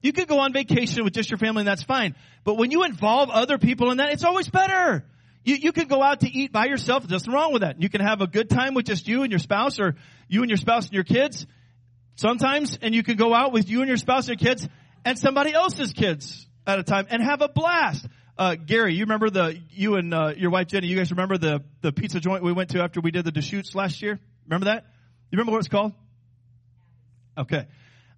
[0.00, 2.14] You could go on vacation with just your family and that's fine.
[2.42, 5.04] But when you involve other people in that, it's always better.
[5.44, 7.06] You, you could go out to eat by yourself.
[7.06, 7.82] There's nothing wrong with that.
[7.82, 10.48] You can have a good time with just you and your spouse or you and
[10.48, 11.46] your spouse and your kids
[12.16, 14.68] sometimes, and you can go out with you and your spouse and your kids
[15.04, 18.06] and somebody else's kids at a time and have a blast.
[18.38, 21.62] Uh, Gary, you remember the, you and, uh, your wife Jenny, you guys remember the,
[21.80, 24.18] the pizza joint we went to after we did the Deschutes last year?
[24.46, 24.84] Remember that?
[25.30, 25.92] You remember what it's called?
[27.38, 27.66] Okay.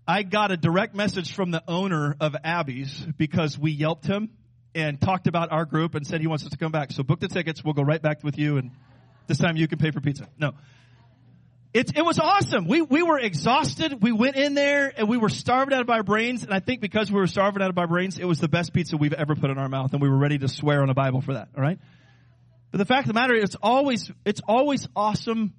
[0.06, 4.30] I got a direct message from the owner of Abby's because we yelped him
[4.74, 6.92] and talked about our group and said he wants us to come back.
[6.92, 7.62] So book the tickets.
[7.62, 8.70] We'll go right back with you and
[9.26, 10.28] this time you can pay for pizza.
[10.38, 10.52] No.
[11.74, 12.66] It, it was awesome.
[12.66, 14.02] We, we were exhausted.
[14.02, 16.42] We went in there and we were starving out of our brains.
[16.42, 18.72] And I think because we were starving out of our brains, it was the best
[18.72, 19.92] pizza we've ever put in our mouth.
[19.92, 21.48] And we were ready to swear on a Bible for that.
[21.54, 21.78] All right.
[22.70, 25.52] But the fact of the matter is it's always, it's always awesome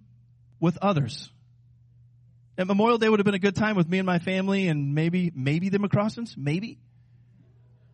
[0.60, 1.30] with others.
[2.58, 4.93] And Memorial Day would have been a good time with me and my family and
[4.95, 6.80] maybe, maybe the McCrossens, maybe.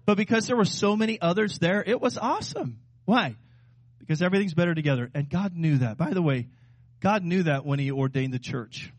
[0.05, 2.79] But because there were so many others there, it was awesome.
[3.05, 3.35] Why?
[3.99, 5.11] Because everything's better together.
[5.13, 5.97] And God knew that.
[5.97, 6.47] By the way,
[7.05, 8.91] God knew that when he ordained the church.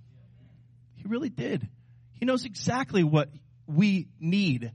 [0.94, 1.68] He really did.
[2.12, 3.30] He knows exactly what
[3.66, 4.70] we need.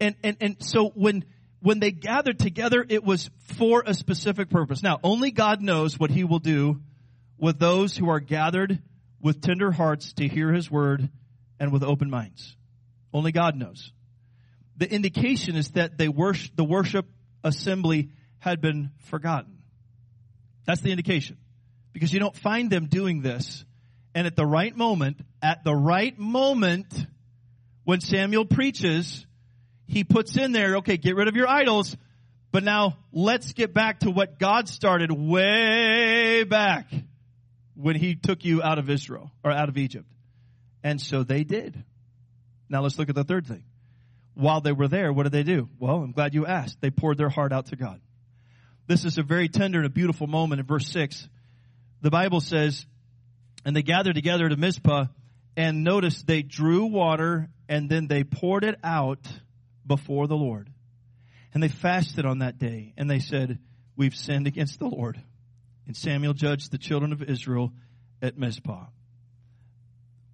[0.00, 1.24] And, and, and so when,
[1.60, 4.82] when they gathered together, it was for a specific purpose.
[4.82, 6.82] Now, only God knows what he will do
[7.38, 8.82] with those who are gathered
[9.18, 11.08] with tender hearts to hear his word
[11.58, 12.54] and with open minds.
[13.14, 13.92] Only God knows.
[14.76, 17.06] The indication is that they worship, the worship
[17.42, 19.60] assembly had been forgotten.
[20.66, 21.38] That's the indication
[21.94, 23.64] because you don't find them doing this.
[24.14, 26.92] And at the right moment, at the right moment,
[27.84, 29.24] when Samuel preaches,
[29.86, 31.96] he puts in there, okay, get rid of your idols,
[32.54, 36.88] But now let's get back to what God started way back
[37.74, 40.06] when he took you out of Israel or out of Egypt.
[40.84, 41.82] And so they did.
[42.68, 43.64] Now let's look at the third thing.
[44.34, 45.68] While they were there, what did they do?
[45.80, 46.80] Well, I'm glad you asked.
[46.80, 48.00] They poured their heart out to God.
[48.86, 51.28] This is a very tender and a beautiful moment in verse 6.
[52.04, 52.84] The Bible says,
[53.64, 55.06] and they gathered together to Mizpah
[55.56, 59.26] and notice they drew water and then they poured it out
[59.86, 60.68] before the Lord.
[61.54, 63.58] And they fasted on that day and they said,
[63.96, 65.18] we've sinned against the Lord.
[65.86, 67.72] And Samuel judged the children of Israel
[68.20, 68.84] at Mizpah.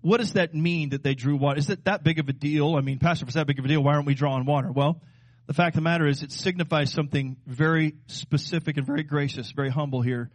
[0.00, 1.60] What does that mean that they drew water?
[1.60, 2.74] Is it that big of a deal?
[2.74, 4.72] I mean, Pastor, if it's that big of a deal, why aren't we drawing water?
[4.72, 5.00] Well,
[5.46, 9.70] the fact of the matter is it signifies something very specific and very gracious, very
[9.70, 10.32] humble here.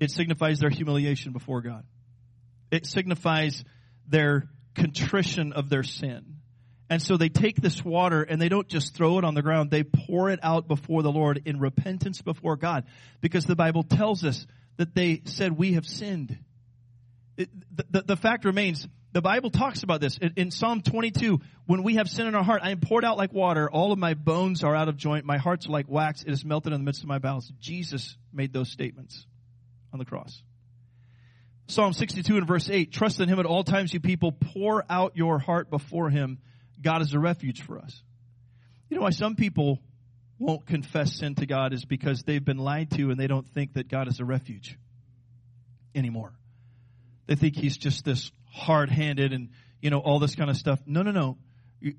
[0.00, 1.84] It signifies their humiliation before God.
[2.70, 3.62] It signifies
[4.08, 6.36] their contrition of their sin.
[6.88, 9.70] And so they take this water and they don't just throw it on the ground,
[9.70, 12.84] they pour it out before the Lord in repentance before God.
[13.20, 16.36] Because the Bible tells us that they said, We have sinned.
[17.36, 20.18] It, the, the, the, fact remains, the Bible talks about this.
[20.18, 23.16] In, in Psalm 22, when we have sin in our heart, I am poured out
[23.16, 23.70] like water.
[23.70, 25.24] All of my bones are out of joint.
[25.24, 26.22] My heart's like wax.
[26.22, 27.50] It is melted in the midst of my bowels.
[27.60, 29.26] Jesus made those statements
[29.92, 30.42] on the cross.
[31.66, 34.32] Psalm 62 and verse 8, trust in him at all times, you people.
[34.32, 36.38] Pour out your heart before him
[36.82, 38.02] God is a refuge for us.
[38.88, 39.80] You know why some people
[40.38, 43.74] won't confess sin to God is because they've been lied to and they don't think
[43.74, 44.78] that God is a refuge
[45.94, 46.32] anymore.
[47.26, 49.50] They think he's just this hard handed and,
[49.80, 50.80] you know, all this kind of stuff.
[50.86, 51.38] No, no, no.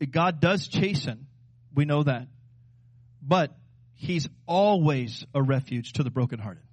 [0.10, 1.27] God does chasten.
[1.73, 2.27] We know that.
[3.21, 3.56] But
[3.93, 6.63] he's always a refuge to the brokenhearted.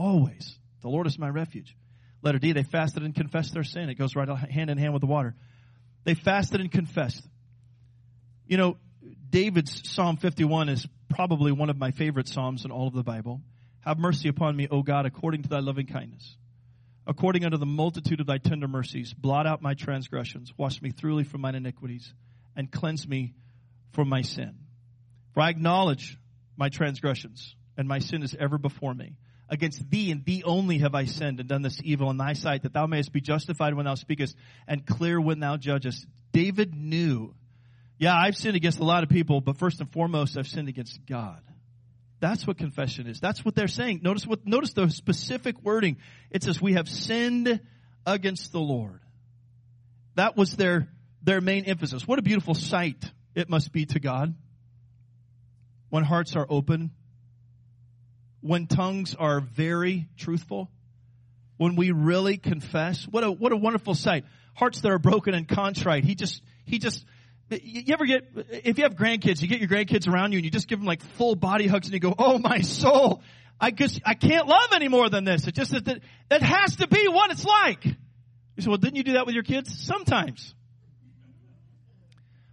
[0.00, 0.56] Always.
[0.80, 1.76] The Lord is my refuge.
[2.22, 3.90] Letter D, they fasted and confessed their sin.
[3.90, 5.34] It goes right hand in hand with the water.
[6.04, 7.22] They fasted and confessed.
[8.46, 8.78] You know,
[9.28, 13.42] David's Psalm 51 is probably one of my favorite Psalms in all of the Bible.
[13.80, 16.34] Have mercy upon me, O God, according to thy loving kindness.
[17.06, 21.24] According unto the multitude of thy tender mercies, blot out my transgressions, wash me thoroughly
[21.24, 22.10] from mine iniquities,
[22.56, 23.34] and cleanse me
[23.92, 24.60] from my sin.
[25.34, 26.16] For I acknowledge
[26.56, 29.18] my transgressions, and my sin is ever before me.
[29.52, 32.62] Against thee and thee only have I sinned and done this evil in thy sight,
[32.62, 34.36] that thou mayest be justified when thou speakest
[34.68, 36.06] and clear when thou judgest.
[36.32, 37.34] David knew,
[37.98, 41.04] yeah, I've sinned against a lot of people, but first and foremost, I've sinned against
[41.04, 41.40] God.
[42.20, 43.18] That's what confession is.
[43.18, 44.00] That's what they're saying.
[44.04, 45.96] Notice what, notice the specific wording.
[46.30, 47.60] It says, we have sinned
[48.06, 49.00] against the Lord.
[50.14, 50.88] That was their,
[51.22, 52.06] their main emphasis.
[52.06, 54.34] What a beautiful sight it must be to God
[55.88, 56.92] when hearts are open
[58.40, 60.70] when tongues are very truthful,
[61.56, 64.24] when we really confess, what a, what a wonderful sight.
[64.54, 66.04] Hearts that are broken and contrite.
[66.04, 67.04] He just, he just,
[67.50, 68.28] you ever get,
[68.64, 70.86] if you have grandkids, you get your grandkids around you and you just give them
[70.86, 73.22] like full body hugs and you go, oh my soul,
[73.60, 75.46] I just, I can't love any more than this.
[75.46, 76.00] It just, that,
[76.30, 77.84] that has to be what it's like.
[77.84, 79.84] You say, well, didn't you do that with your kids?
[79.84, 80.54] Sometimes.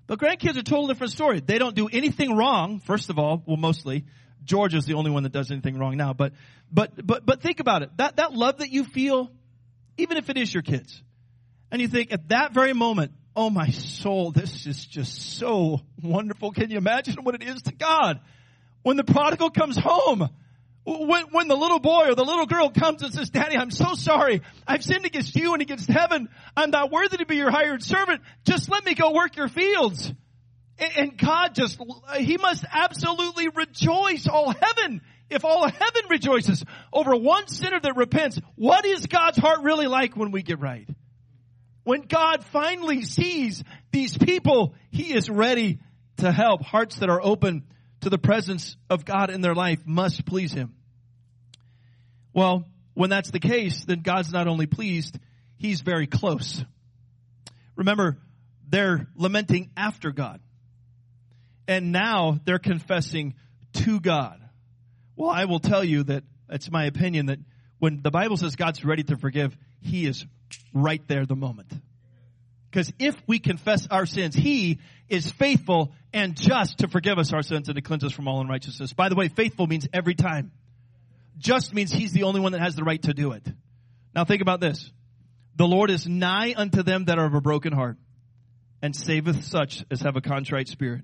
[0.05, 1.41] But grandkids are a totally different story.
[1.41, 4.05] They don't do anything wrong, first of all, well, mostly.
[4.47, 6.13] Georgia's the only one that does anything wrong now.
[6.13, 6.33] But,
[6.71, 7.91] but, but, but think about it.
[7.97, 9.29] That, that love that you feel,
[9.97, 11.03] even if it is your kids,
[11.69, 16.51] and you think at that very moment, oh my soul, this is just so wonderful.
[16.51, 18.19] Can you imagine what it is to God?
[18.81, 20.29] When the prodigal comes home,
[20.85, 23.93] when, when the little boy or the little girl comes and says, Daddy, I'm so
[23.95, 24.41] sorry.
[24.65, 26.29] I've sinned against you and against heaven.
[26.55, 28.21] I'm not worthy to be your hired servant.
[28.45, 30.13] Just let me go work your fields.
[30.79, 31.81] And God just,
[32.19, 35.01] He must absolutely rejoice all heaven.
[35.29, 36.63] If all heaven rejoices
[36.93, 40.87] over one sinner that repents, what is God's heart really like when we get right?
[41.83, 45.79] When God finally sees these people, He is ready
[46.17, 46.61] to help.
[46.61, 47.63] Hearts that are open
[48.01, 50.75] to the presence of God in their life must please Him.
[52.33, 55.17] Well, when that's the case, then God's not only pleased,
[55.57, 56.63] He's very close.
[57.75, 58.17] Remember,
[58.69, 60.39] they're lamenting after God
[61.67, 63.35] and now they're confessing
[63.73, 64.41] to God.
[65.15, 67.39] Well, I will tell you that it's my opinion that
[67.79, 70.25] when the Bible says God's ready to forgive, He is
[70.73, 71.71] right there the moment.
[72.69, 77.41] Because if we confess our sins, He is faithful and just to forgive us our
[77.41, 78.93] sins and to cleanse us from all unrighteousness.
[78.93, 80.51] By the way, faithful means every time.
[81.37, 83.45] Just means He's the only one that has the right to do it.
[84.15, 84.91] Now think about this.
[85.55, 87.97] The Lord is nigh unto them that are of a broken heart
[88.81, 91.01] and saveth such as have a contrite spirit.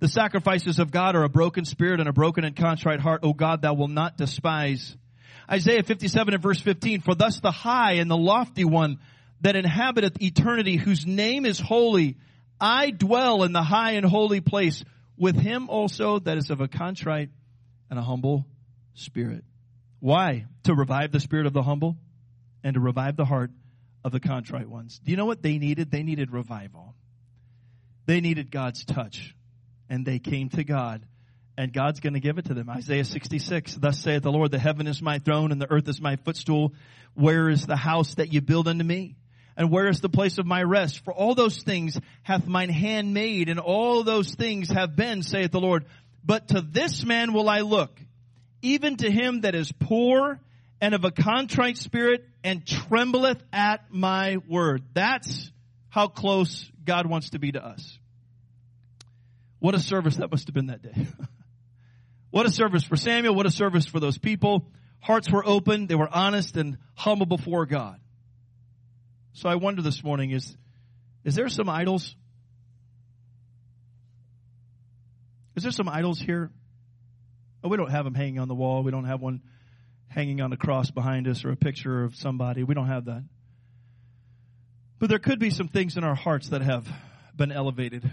[0.00, 3.20] The sacrifices of God are a broken spirit and a broken and contrite heart.
[3.24, 4.96] O God, thou will not despise.
[5.50, 8.98] Isaiah 57 and verse 15, for thus the high and the lofty one
[9.40, 12.16] that inhabiteth eternity, whose name is holy,
[12.60, 14.84] I dwell in the high and holy place
[15.16, 17.30] with him also that is of a contrite
[17.90, 18.46] and a humble
[18.94, 19.44] spirit.
[20.00, 20.46] Why?
[20.64, 21.96] To revive the spirit of the humble
[22.62, 23.50] and to revive the heart
[24.04, 25.00] of the contrite ones.
[25.04, 25.90] Do you know what they needed?
[25.90, 26.94] They needed revival.
[28.06, 29.34] They needed God's touch.
[29.88, 31.02] And they came to God
[31.58, 32.70] and God's going to give it to them.
[32.70, 36.00] Isaiah 66, thus saith the Lord, the heaven is my throne and the earth is
[36.00, 36.72] my footstool.
[37.14, 39.16] Where is the house that you build unto me?
[39.56, 41.04] And where is the place of my rest?
[41.04, 45.50] For all those things hath mine hand made and all those things have been, saith
[45.50, 45.86] the Lord.
[46.24, 48.00] But to this man will I look,
[48.62, 50.38] even to him that is poor
[50.80, 54.84] and of a contrite spirit and trembleth at my word.
[54.94, 55.50] That's
[55.88, 57.97] how close God wants to be to us.
[59.60, 61.06] What a service that must have been that day.
[62.30, 63.34] what a service for Samuel.
[63.34, 64.66] What a service for those people.
[65.00, 65.86] Hearts were open.
[65.86, 67.98] They were honest and humble before God.
[69.32, 70.56] So I wonder this morning is,
[71.24, 72.14] is there some idols?
[75.56, 76.50] Is there some idols here?
[77.62, 78.82] Oh, we don't have them hanging on the wall.
[78.82, 79.42] We don't have one
[80.08, 82.62] hanging on a cross behind us or a picture of somebody.
[82.62, 83.24] We don't have that.
[84.98, 86.88] But there could be some things in our hearts that have
[87.36, 88.10] been elevated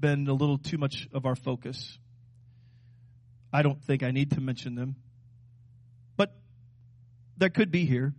[0.00, 1.98] been a little too much of our focus.
[3.52, 4.96] I don't think I need to mention them.
[6.16, 6.34] But
[7.36, 8.14] there could be here.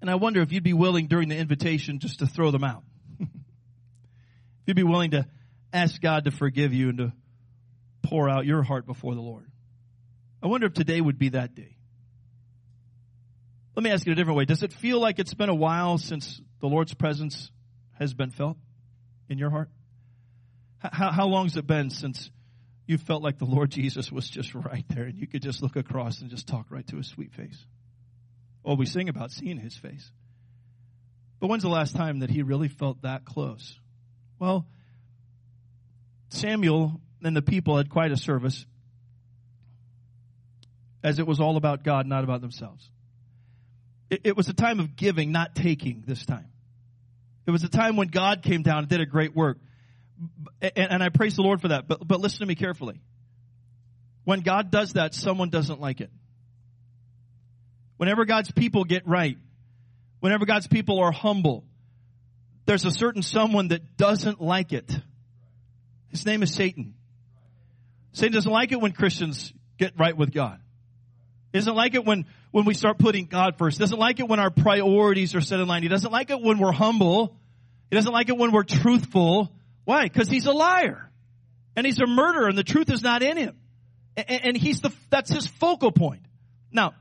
[0.00, 2.84] And I wonder if you'd be willing during the invitation just to throw them out.
[3.20, 3.28] if
[4.66, 5.26] you'd be willing to
[5.72, 7.12] ask God to forgive you and to
[8.02, 9.50] pour out your heart before the Lord.
[10.42, 11.76] I wonder if today would be that day.
[13.74, 14.44] Let me ask you a different way.
[14.44, 17.50] Does it feel like it's been a while since the Lord's presence
[17.98, 18.56] has been felt
[19.28, 19.68] in your heart?
[20.78, 22.30] How, how long has it been since
[22.86, 25.76] you felt like the Lord Jesus was just right there and you could just look
[25.76, 27.64] across and just talk right to his sweet face?
[28.62, 30.10] Well, we sing about seeing his face.
[31.40, 33.78] But when's the last time that he really felt that close?
[34.38, 34.66] Well,
[36.30, 38.66] Samuel and the people had quite a service
[41.02, 42.90] as it was all about God, not about themselves.
[44.10, 46.48] It, it was a time of giving, not taking this time.
[47.46, 49.58] It was a time when God came down and did a great work
[50.60, 51.88] and, and I praise the Lord for that.
[51.88, 53.00] But, but listen to me carefully.
[54.24, 56.10] When God does that, someone doesn't like it.
[57.96, 59.38] Whenever God's people get right,
[60.20, 61.64] whenever God's people are humble,
[62.66, 64.90] there's a certain someone that doesn't like it.
[66.08, 66.94] His name is Satan.
[68.12, 70.60] Satan doesn't like it when Christians get right with God.
[71.52, 73.78] He doesn't like it when, when we start putting God first.
[73.78, 75.82] He doesn't like it when our priorities are set in line.
[75.82, 77.36] He doesn't like it when we're humble.
[77.90, 79.50] He doesn't like it when we're truthful.
[79.88, 80.02] Why?
[80.02, 81.10] Because he's a liar.
[81.74, 83.56] And he's a murderer and the truth is not in him.
[84.18, 86.20] And, he's the, that's his focal point.
[86.70, 86.92] Now,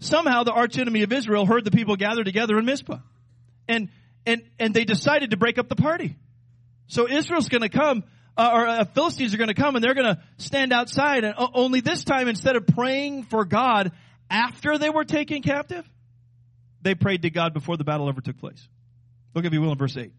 [0.00, 2.98] somehow the archenemy of Israel heard the people gather together in Mizpah.
[3.68, 3.90] And,
[4.26, 6.16] and, and they decided to break up the party.
[6.88, 8.02] So Israel's gonna come,
[8.36, 11.78] uh, or uh, Philistines are gonna come and they're gonna stand outside and uh, only
[11.78, 13.92] this time instead of praying for God
[14.28, 15.88] after they were taken captive,
[16.82, 18.66] they prayed to God before the battle ever took place.
[19.32, 20.10] Look if you will in verse 8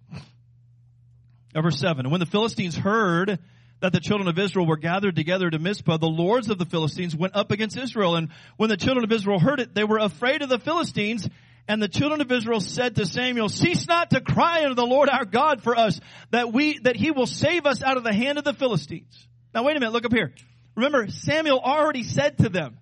[1.64, 2.05] verse 7.
[2.05, 3.39] And when the Philistines heard
[3.80, 7.16] that the children of Israel were gathered together to Mizpah, the lords of the Philistines
[7.16, 8.16] went up against Israel.
[8.16, 11.28] And when the children of Israel heard it, they were afraid of the Philistines.
[11.68, 15.10] And the children of Israel said to Samuel, cease not to cry unto the Lord
[15.10, 15.99] our God for us,
[16.32, 19.28] that we, that he will save us out of the hand of the Philistines.
[19.53, 20.34] Now wait a minute, look up here.
[20.76, 22.78] Remember, Samuel already said to them,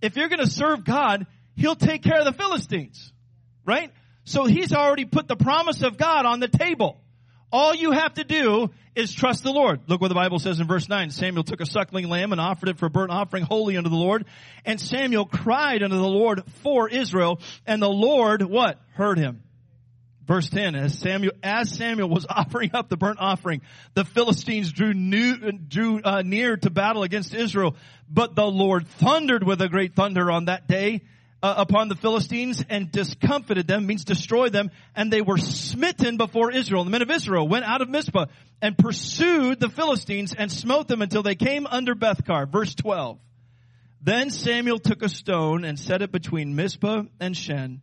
[0.00, 3.12] if you're gonna serve God, he'll take care of the Philistines.
[3.64, 3.90] Right?
[4.24, 7.00] So he's already put the promise of God on the table.
[7.52, 9.80] All you have to do is trust the Lord.
[9.88, 11.10] Look what the Bible says in verse 9.
[11.10, 13.96] Samuel took a suckling lamb and offered it for a burnt offering holy unto the
[13.96, 14.24] Lord.
[14.64, 17.40] And Samuel cried unto the Lord for Israel.
[17.66, 18.78] And the Lord, what?
[18.94, 19.42] Heard him.
[20.26, 23.62] Verse 10, as Samuel, as Samuel was offering up the burnt offering,
[23.94, 27.74] the Philistines drew, new, drew uh, near to battle against Israel.
[28.08, 31.02] But the Lord thundered with a great thunder on that day
[31.42, 36.52] uh, upon the Philistines and discomfited them, means destroyed them, and they were smitten before
[36.52, 36.84] Israel.
[36.84, 38.26] The men of Israel went out of Mizpah
[38.60, 42.50] and pursued the Philistines and smote them until they came under Bethkar.
[42.50, 43.18] Verse 12.
[44.02, 47.82] Then Samuel took a stone and set it between Mizpah and Shen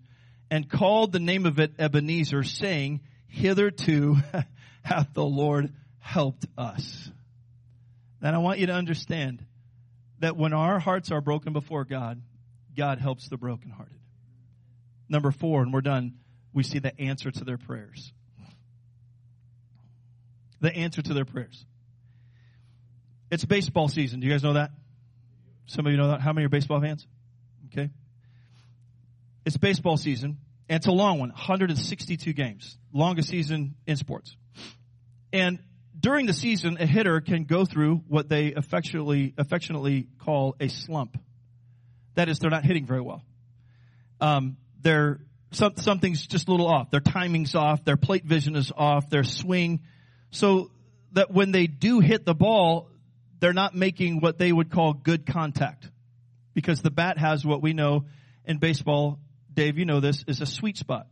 [0.50, 4.18] and called the name of it Ebenezer, saying, Hitherto
[4.84, 7.10] hath the Lord helped us.
[8.22, 9.46] And I want you to understand
[10.20, 12.22] that when our hearts are broken before God,
[12.78, 13.98] God helps the brokenhearted.
[15.10, 16.16] Number four, and we're done,
[16.54, 18.14] we see the answer to their prayers.
[20.62, 21.66] The answer to their prayers.
[23.30, 24.20] It's baseball season.
[24.20, 24.72] Do you guys know that?
[25.66, 26.22] Some of you know that.
[26.22, 27.06] How many are baseball fans?
[27.68, 27.90] Okay.
[29.46, 30.38] It's baseball season,
[30.70, 32.78] and it's a long one 162 games.
[32.94, 34.36] Longest season in sports.
[35.34, 35.60] And
[36.00, 41.18] during the season, a hitter can go through what they affectionately, affectionately call a slump.
[42.18, 43.22] That is, they're not hitting very well.
[44.20, 45.20] Um, they're,
[45.52, 46.90] some, something's just a little off.
[46.90, 47.86] Their timing's off.
[47.86, 49.08] Their plate vision is off.
[49.12, 49.82] Their swing.
[50.32, 50.72] So
[51.12, 52.90] that when they do hit the ball,
[53.40, 55.88] they're not making what they would call good contact.
[56.56, 58.06] Because the bat has what we know
[58.46, 59.20] in baseball,
[59.54, 61.06] Dave, you know this, is a sweet spot.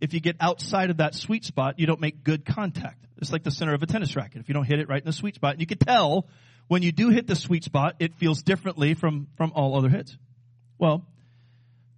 [0.00, 3.04] If you get outside of that sweet spot, you don't make good contact.
[3.16, 4.42] It's like the center of a tennis racket.
[4.42, 6.28] If you don't hit it right in the sweet spot, and you can tell
[6.68, 10.16] when you do hit the sweet spot, it feels differently from, from all other hits.
[10.78, 11.06] Well,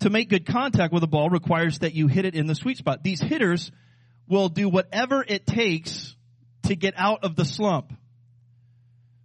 [0.00, 2.78] to make good contact with a ball requires that you hit it in the sweet
[2.78, 3.02] spot.
[3.02, 3.72] These hitters
[4.28, 6.14] will do whatever it takes
[6.64, 7.92] to get out of the slump.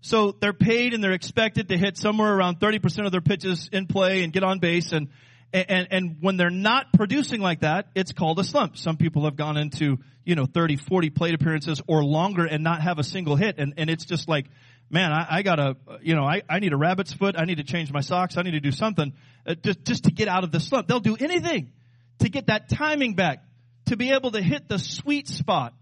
[0.02, 3.88] So they're paid and they're expected to hit somewhere around 30% of their pitches in
[3.88, 5.10] play and get on base and
[5.54, 8.76] and, and when they're not producing like that, it's called a slump.
[8.76, 12.82] Some people have gone into, you know, 30, 40 plate appearances or longer and not
[12.82, 13.60] have a single hit.
[13.60, 14.48] And, and it's just like,
[14.90, 17.36] man, I, I gotta, you know, I, I need a rabbit's foot.
[17.38, 18.38] I need to change my socks.
[18.38, 19.14] I need to do something
[19.46, 20.88] uh, just, just to get out of the slump.
[20.88, 21.72] They'll do anything
[22.20, 23.44] to get that timing back,
[23.88, 25.74] to be able to hit the sweet spot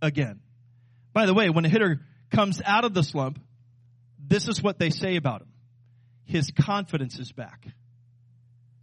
[0.00, 0.40] again.
[1.12, 3.38] By the way, when a hitter comes out of the slump,
[4.18, 5.48] this is what they say about him.
[6.24, 7.66] His confidence is back.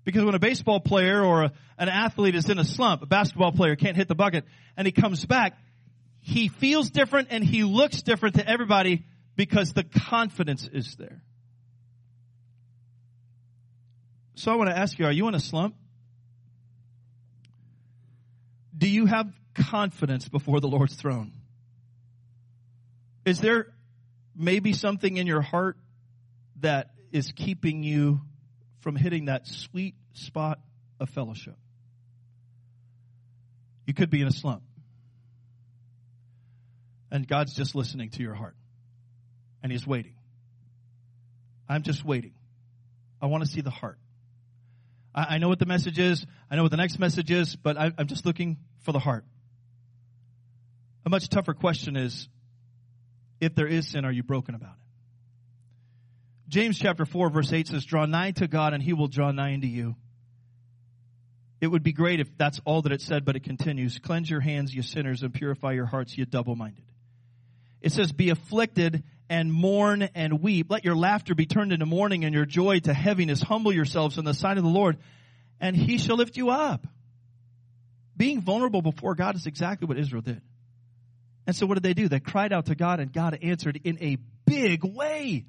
[0.04, 3.52] Because when a baseball player or a, an athlete is in a slump, a basketball
[3.52, 4.46] player can't hit the bucket,
[4.78, 5.58] and he comes back,
[6.22, 9.06] he feels different and he looks different to everybody
[9.36, 11.22] because the confidence is there.
[14.36, 15.76] So I want to ask you, are you in a slump?
[18.78, 21.32] Do you have confidence before the Lord's throne?
[23.26, 23.74] Is there
[24.36, 25.78] maybe something in your heart
[26.60, 28.22] that is keeping you
[28.80, 30.60] from hitting that sweet spot
[31.00, 31.56] of fellowship.
[33.86, 34.64] You could be in a slump.
[37.12, 38.56] And God's just listening to your heart.
[39.66, 40.14] And He's waiting.
[41.68, 42.34] I'm just waiting.
[43.20, 43.98] I want to see the heart.
[45.16, 46.24] I, I know what the message is.
[46.52, 49.26] I know what the next message is, but I, I'm just looking for the heart.
[51.04, 52.30] A much tougher question is
[53.42, 56.48] if there is sin, are you broken about it?
[56.48, 59.56] James chapter 4 verse 8 says, draw nigh to God and he will draw nigh
[59.56, 59.96] unto you.
[61.60, 63.98] It would be great if that's all that it said, but it continues.
[63.98, 66.84] Cleanse your hands, you sinners, and purify your hearts, you double-minded.
[67.82, 70.68] It says, be afflicted and mourn and weep.
[70.70, 73.42] Let your laughter be turned into mourning and your joy to heaviness.
[73.42, 74.98] Humble yourselves in the sight of the Lord
[75.60, 76.86] and he shall lift you up.
[78.18, 80.42] Being vulnerable before God is exactly what Israel did.
[81.48, 82.08] And so what did they do?
[82.08, 85.46] They cried out to God and God answered in a big way.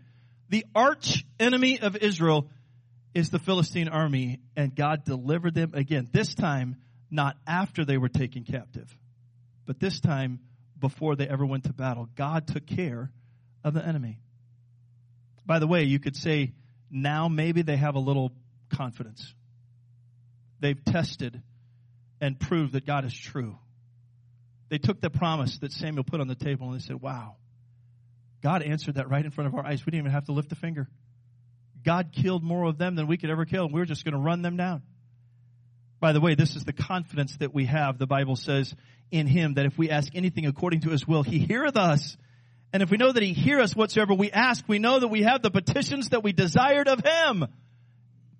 [0.48, 2.48] The arch enemy of Israel
[3.14, 6.06] is the Philistine army, and God delivered them again.
[6.12, 6.76] This time,
[7.10, 8.94] not after they were taken captive,
[9.64, 10.40] but this time
[10.78, 12.08] before they ever went to battle.
[12.14, 13.10] God took care
[13.66, 14.20] of the enemy.
[15.44, 16.54] By the way, you could say
[16.88, 18.30] now maybe they have a little
[18.72, 19.34] confidence.
[20.60, 21.42] They've tested
[22.20, 23.58] and proved that God is true.
[24.68, 27.36] They took the promise that Samuel put on the table and they said, wow,
[28.40, 29.84] God answered that right in front of our eyes.
[29.84, 30.88] We didn't even have to lift a finger.
[31.84, 34.14] God killed more of them than we could ever kill, and We are just going
[34.14, 34.82] to run them down.
[35.98, 37.98] By the way, this is the confidence that we have.
[37.98, 38.74] The Bible says
[39.10, 42.16] in Him that if we ask anything according to His will, He heareth us.
[42.76, 45.22] And if we know that He hears us whatsoever we ask, we know that we
[45.22, 47.46] have the petitions that we desired of Him.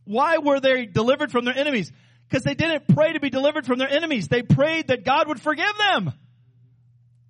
[0.04, 1.90] Why were they delivered from their enemies?
[2.28, 4.28] Because they didn't pray to be delivered from their enemies.
[4.28, 6.12] They prayed that God would forgive them.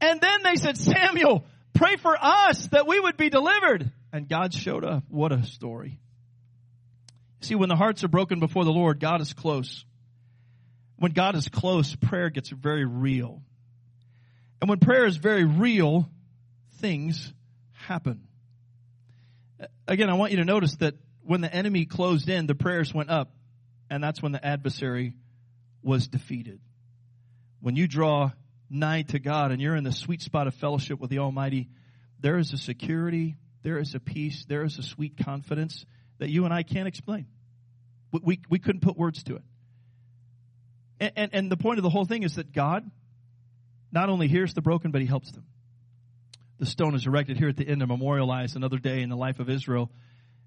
[0.00, 1.46] And then they said, Samuel,
[1.76, 3.90] Pray for us that we would be delivered.
[4.12, 5.04] And God showed up.
[5.08, 5.98] What a story.
[7.40, 9.84] See, when the hearts are broken before the Lord, God is close.
[10.96, 13.42] When God is close, prayer gets very real.
[14.60, 16.08] And when prayer is very real,
[16.80, 17.32] things
[17.72, 18.26] happen.
[19.88, 23.10] Again, I want you to notice that when the enemy closed in, the prayers went
[23.10, 23.32] up,
[23.90, 25.14] and that's when the adversary
[25.82, 26.60] was defeated.
[27.60, 28.30] When you draw
[28.68, 31.68] nigh to God and you're in the sweet spot of fellowship with the Almighty,
[32.20, 35.84] there is a security, there is a peace, there is a sweet confidence
[36.18, 37.26] that you and I can't explain.
[38.12, 39.42] We, we, we couldn't put words to it.
[41.00, 42.88] And, and, and the point of the whole thing is that God
[43.92, 45.44] not only hears the broken, but He helps them.
[46.58, 49.40] The stone is erected here at the end to memorialize another day in the life
[49.40, 49.90] of Israel.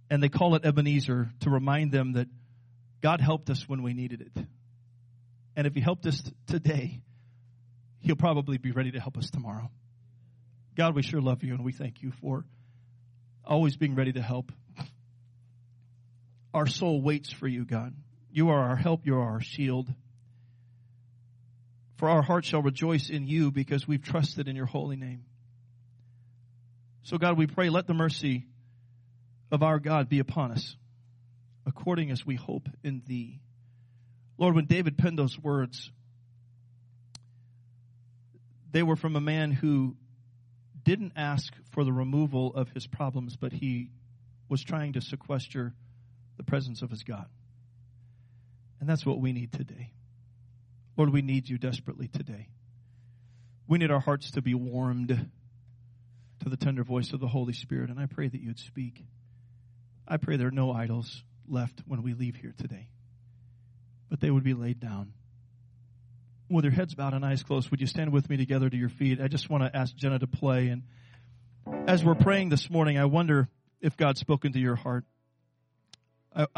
[0.10, 2.28] And they call it Ebenezer to remind them that
[3.02, 4.46] God helped us when we needed it.
[5.56, 7.02] And if He helped us today,
[8.00, 9.70] He'll probably be ready to help us tomorrow.
[10.76, 12.46] God, we sure love you and we thank you for
[13.46, 14.52] always being ready to help.
[16.54, 17.94] Our soul waits for you, God.
[18.32, 19.94] You are our help, you are our shield.
[21.98, 25.26] For our heart shall rejoice in you because we've trusted in your holy name.
[27.10, 28.46] So, God, we pray, let the mercy
[29.52, 30.76] of our God be upon us,
[31.66, 33.40] according as we hope in Thee.
[34.38, 35.90] Lord, when David penned those words,
[38.72, 39.96] they were from a man who
[40.84, 43.90] didn't ask for the removal of his problems, but he
[44.48, 45.74] was trying to sequester
[46.38, 47.26] the presence of his God.
[48.80, 49.94] And that's what we need today.
[50.96, 52.50] Lord, we need you desperately today.
[53.68, 55.32] We need our hearts to be warmed
[56.42, 59.04] to the tender voice of the Holy Spirit, and I pray that you'd speak.
[60.08, 62.88] I pray there are no idols left when we leave here today,
[64.10, 65.14] but they would be laid down.
[66.50, 68.90] With your heads bowed and eyes closed, would you stand with me together to your
[68.90, 69.22] feet?
[69.22, 70.70] I just want to ask Jenna to play.
[70.70, 70.84] And
[71.88, 73.50] as we're praying this morning, I wonder
[73.82, 75.06] if God's spoken to your heart.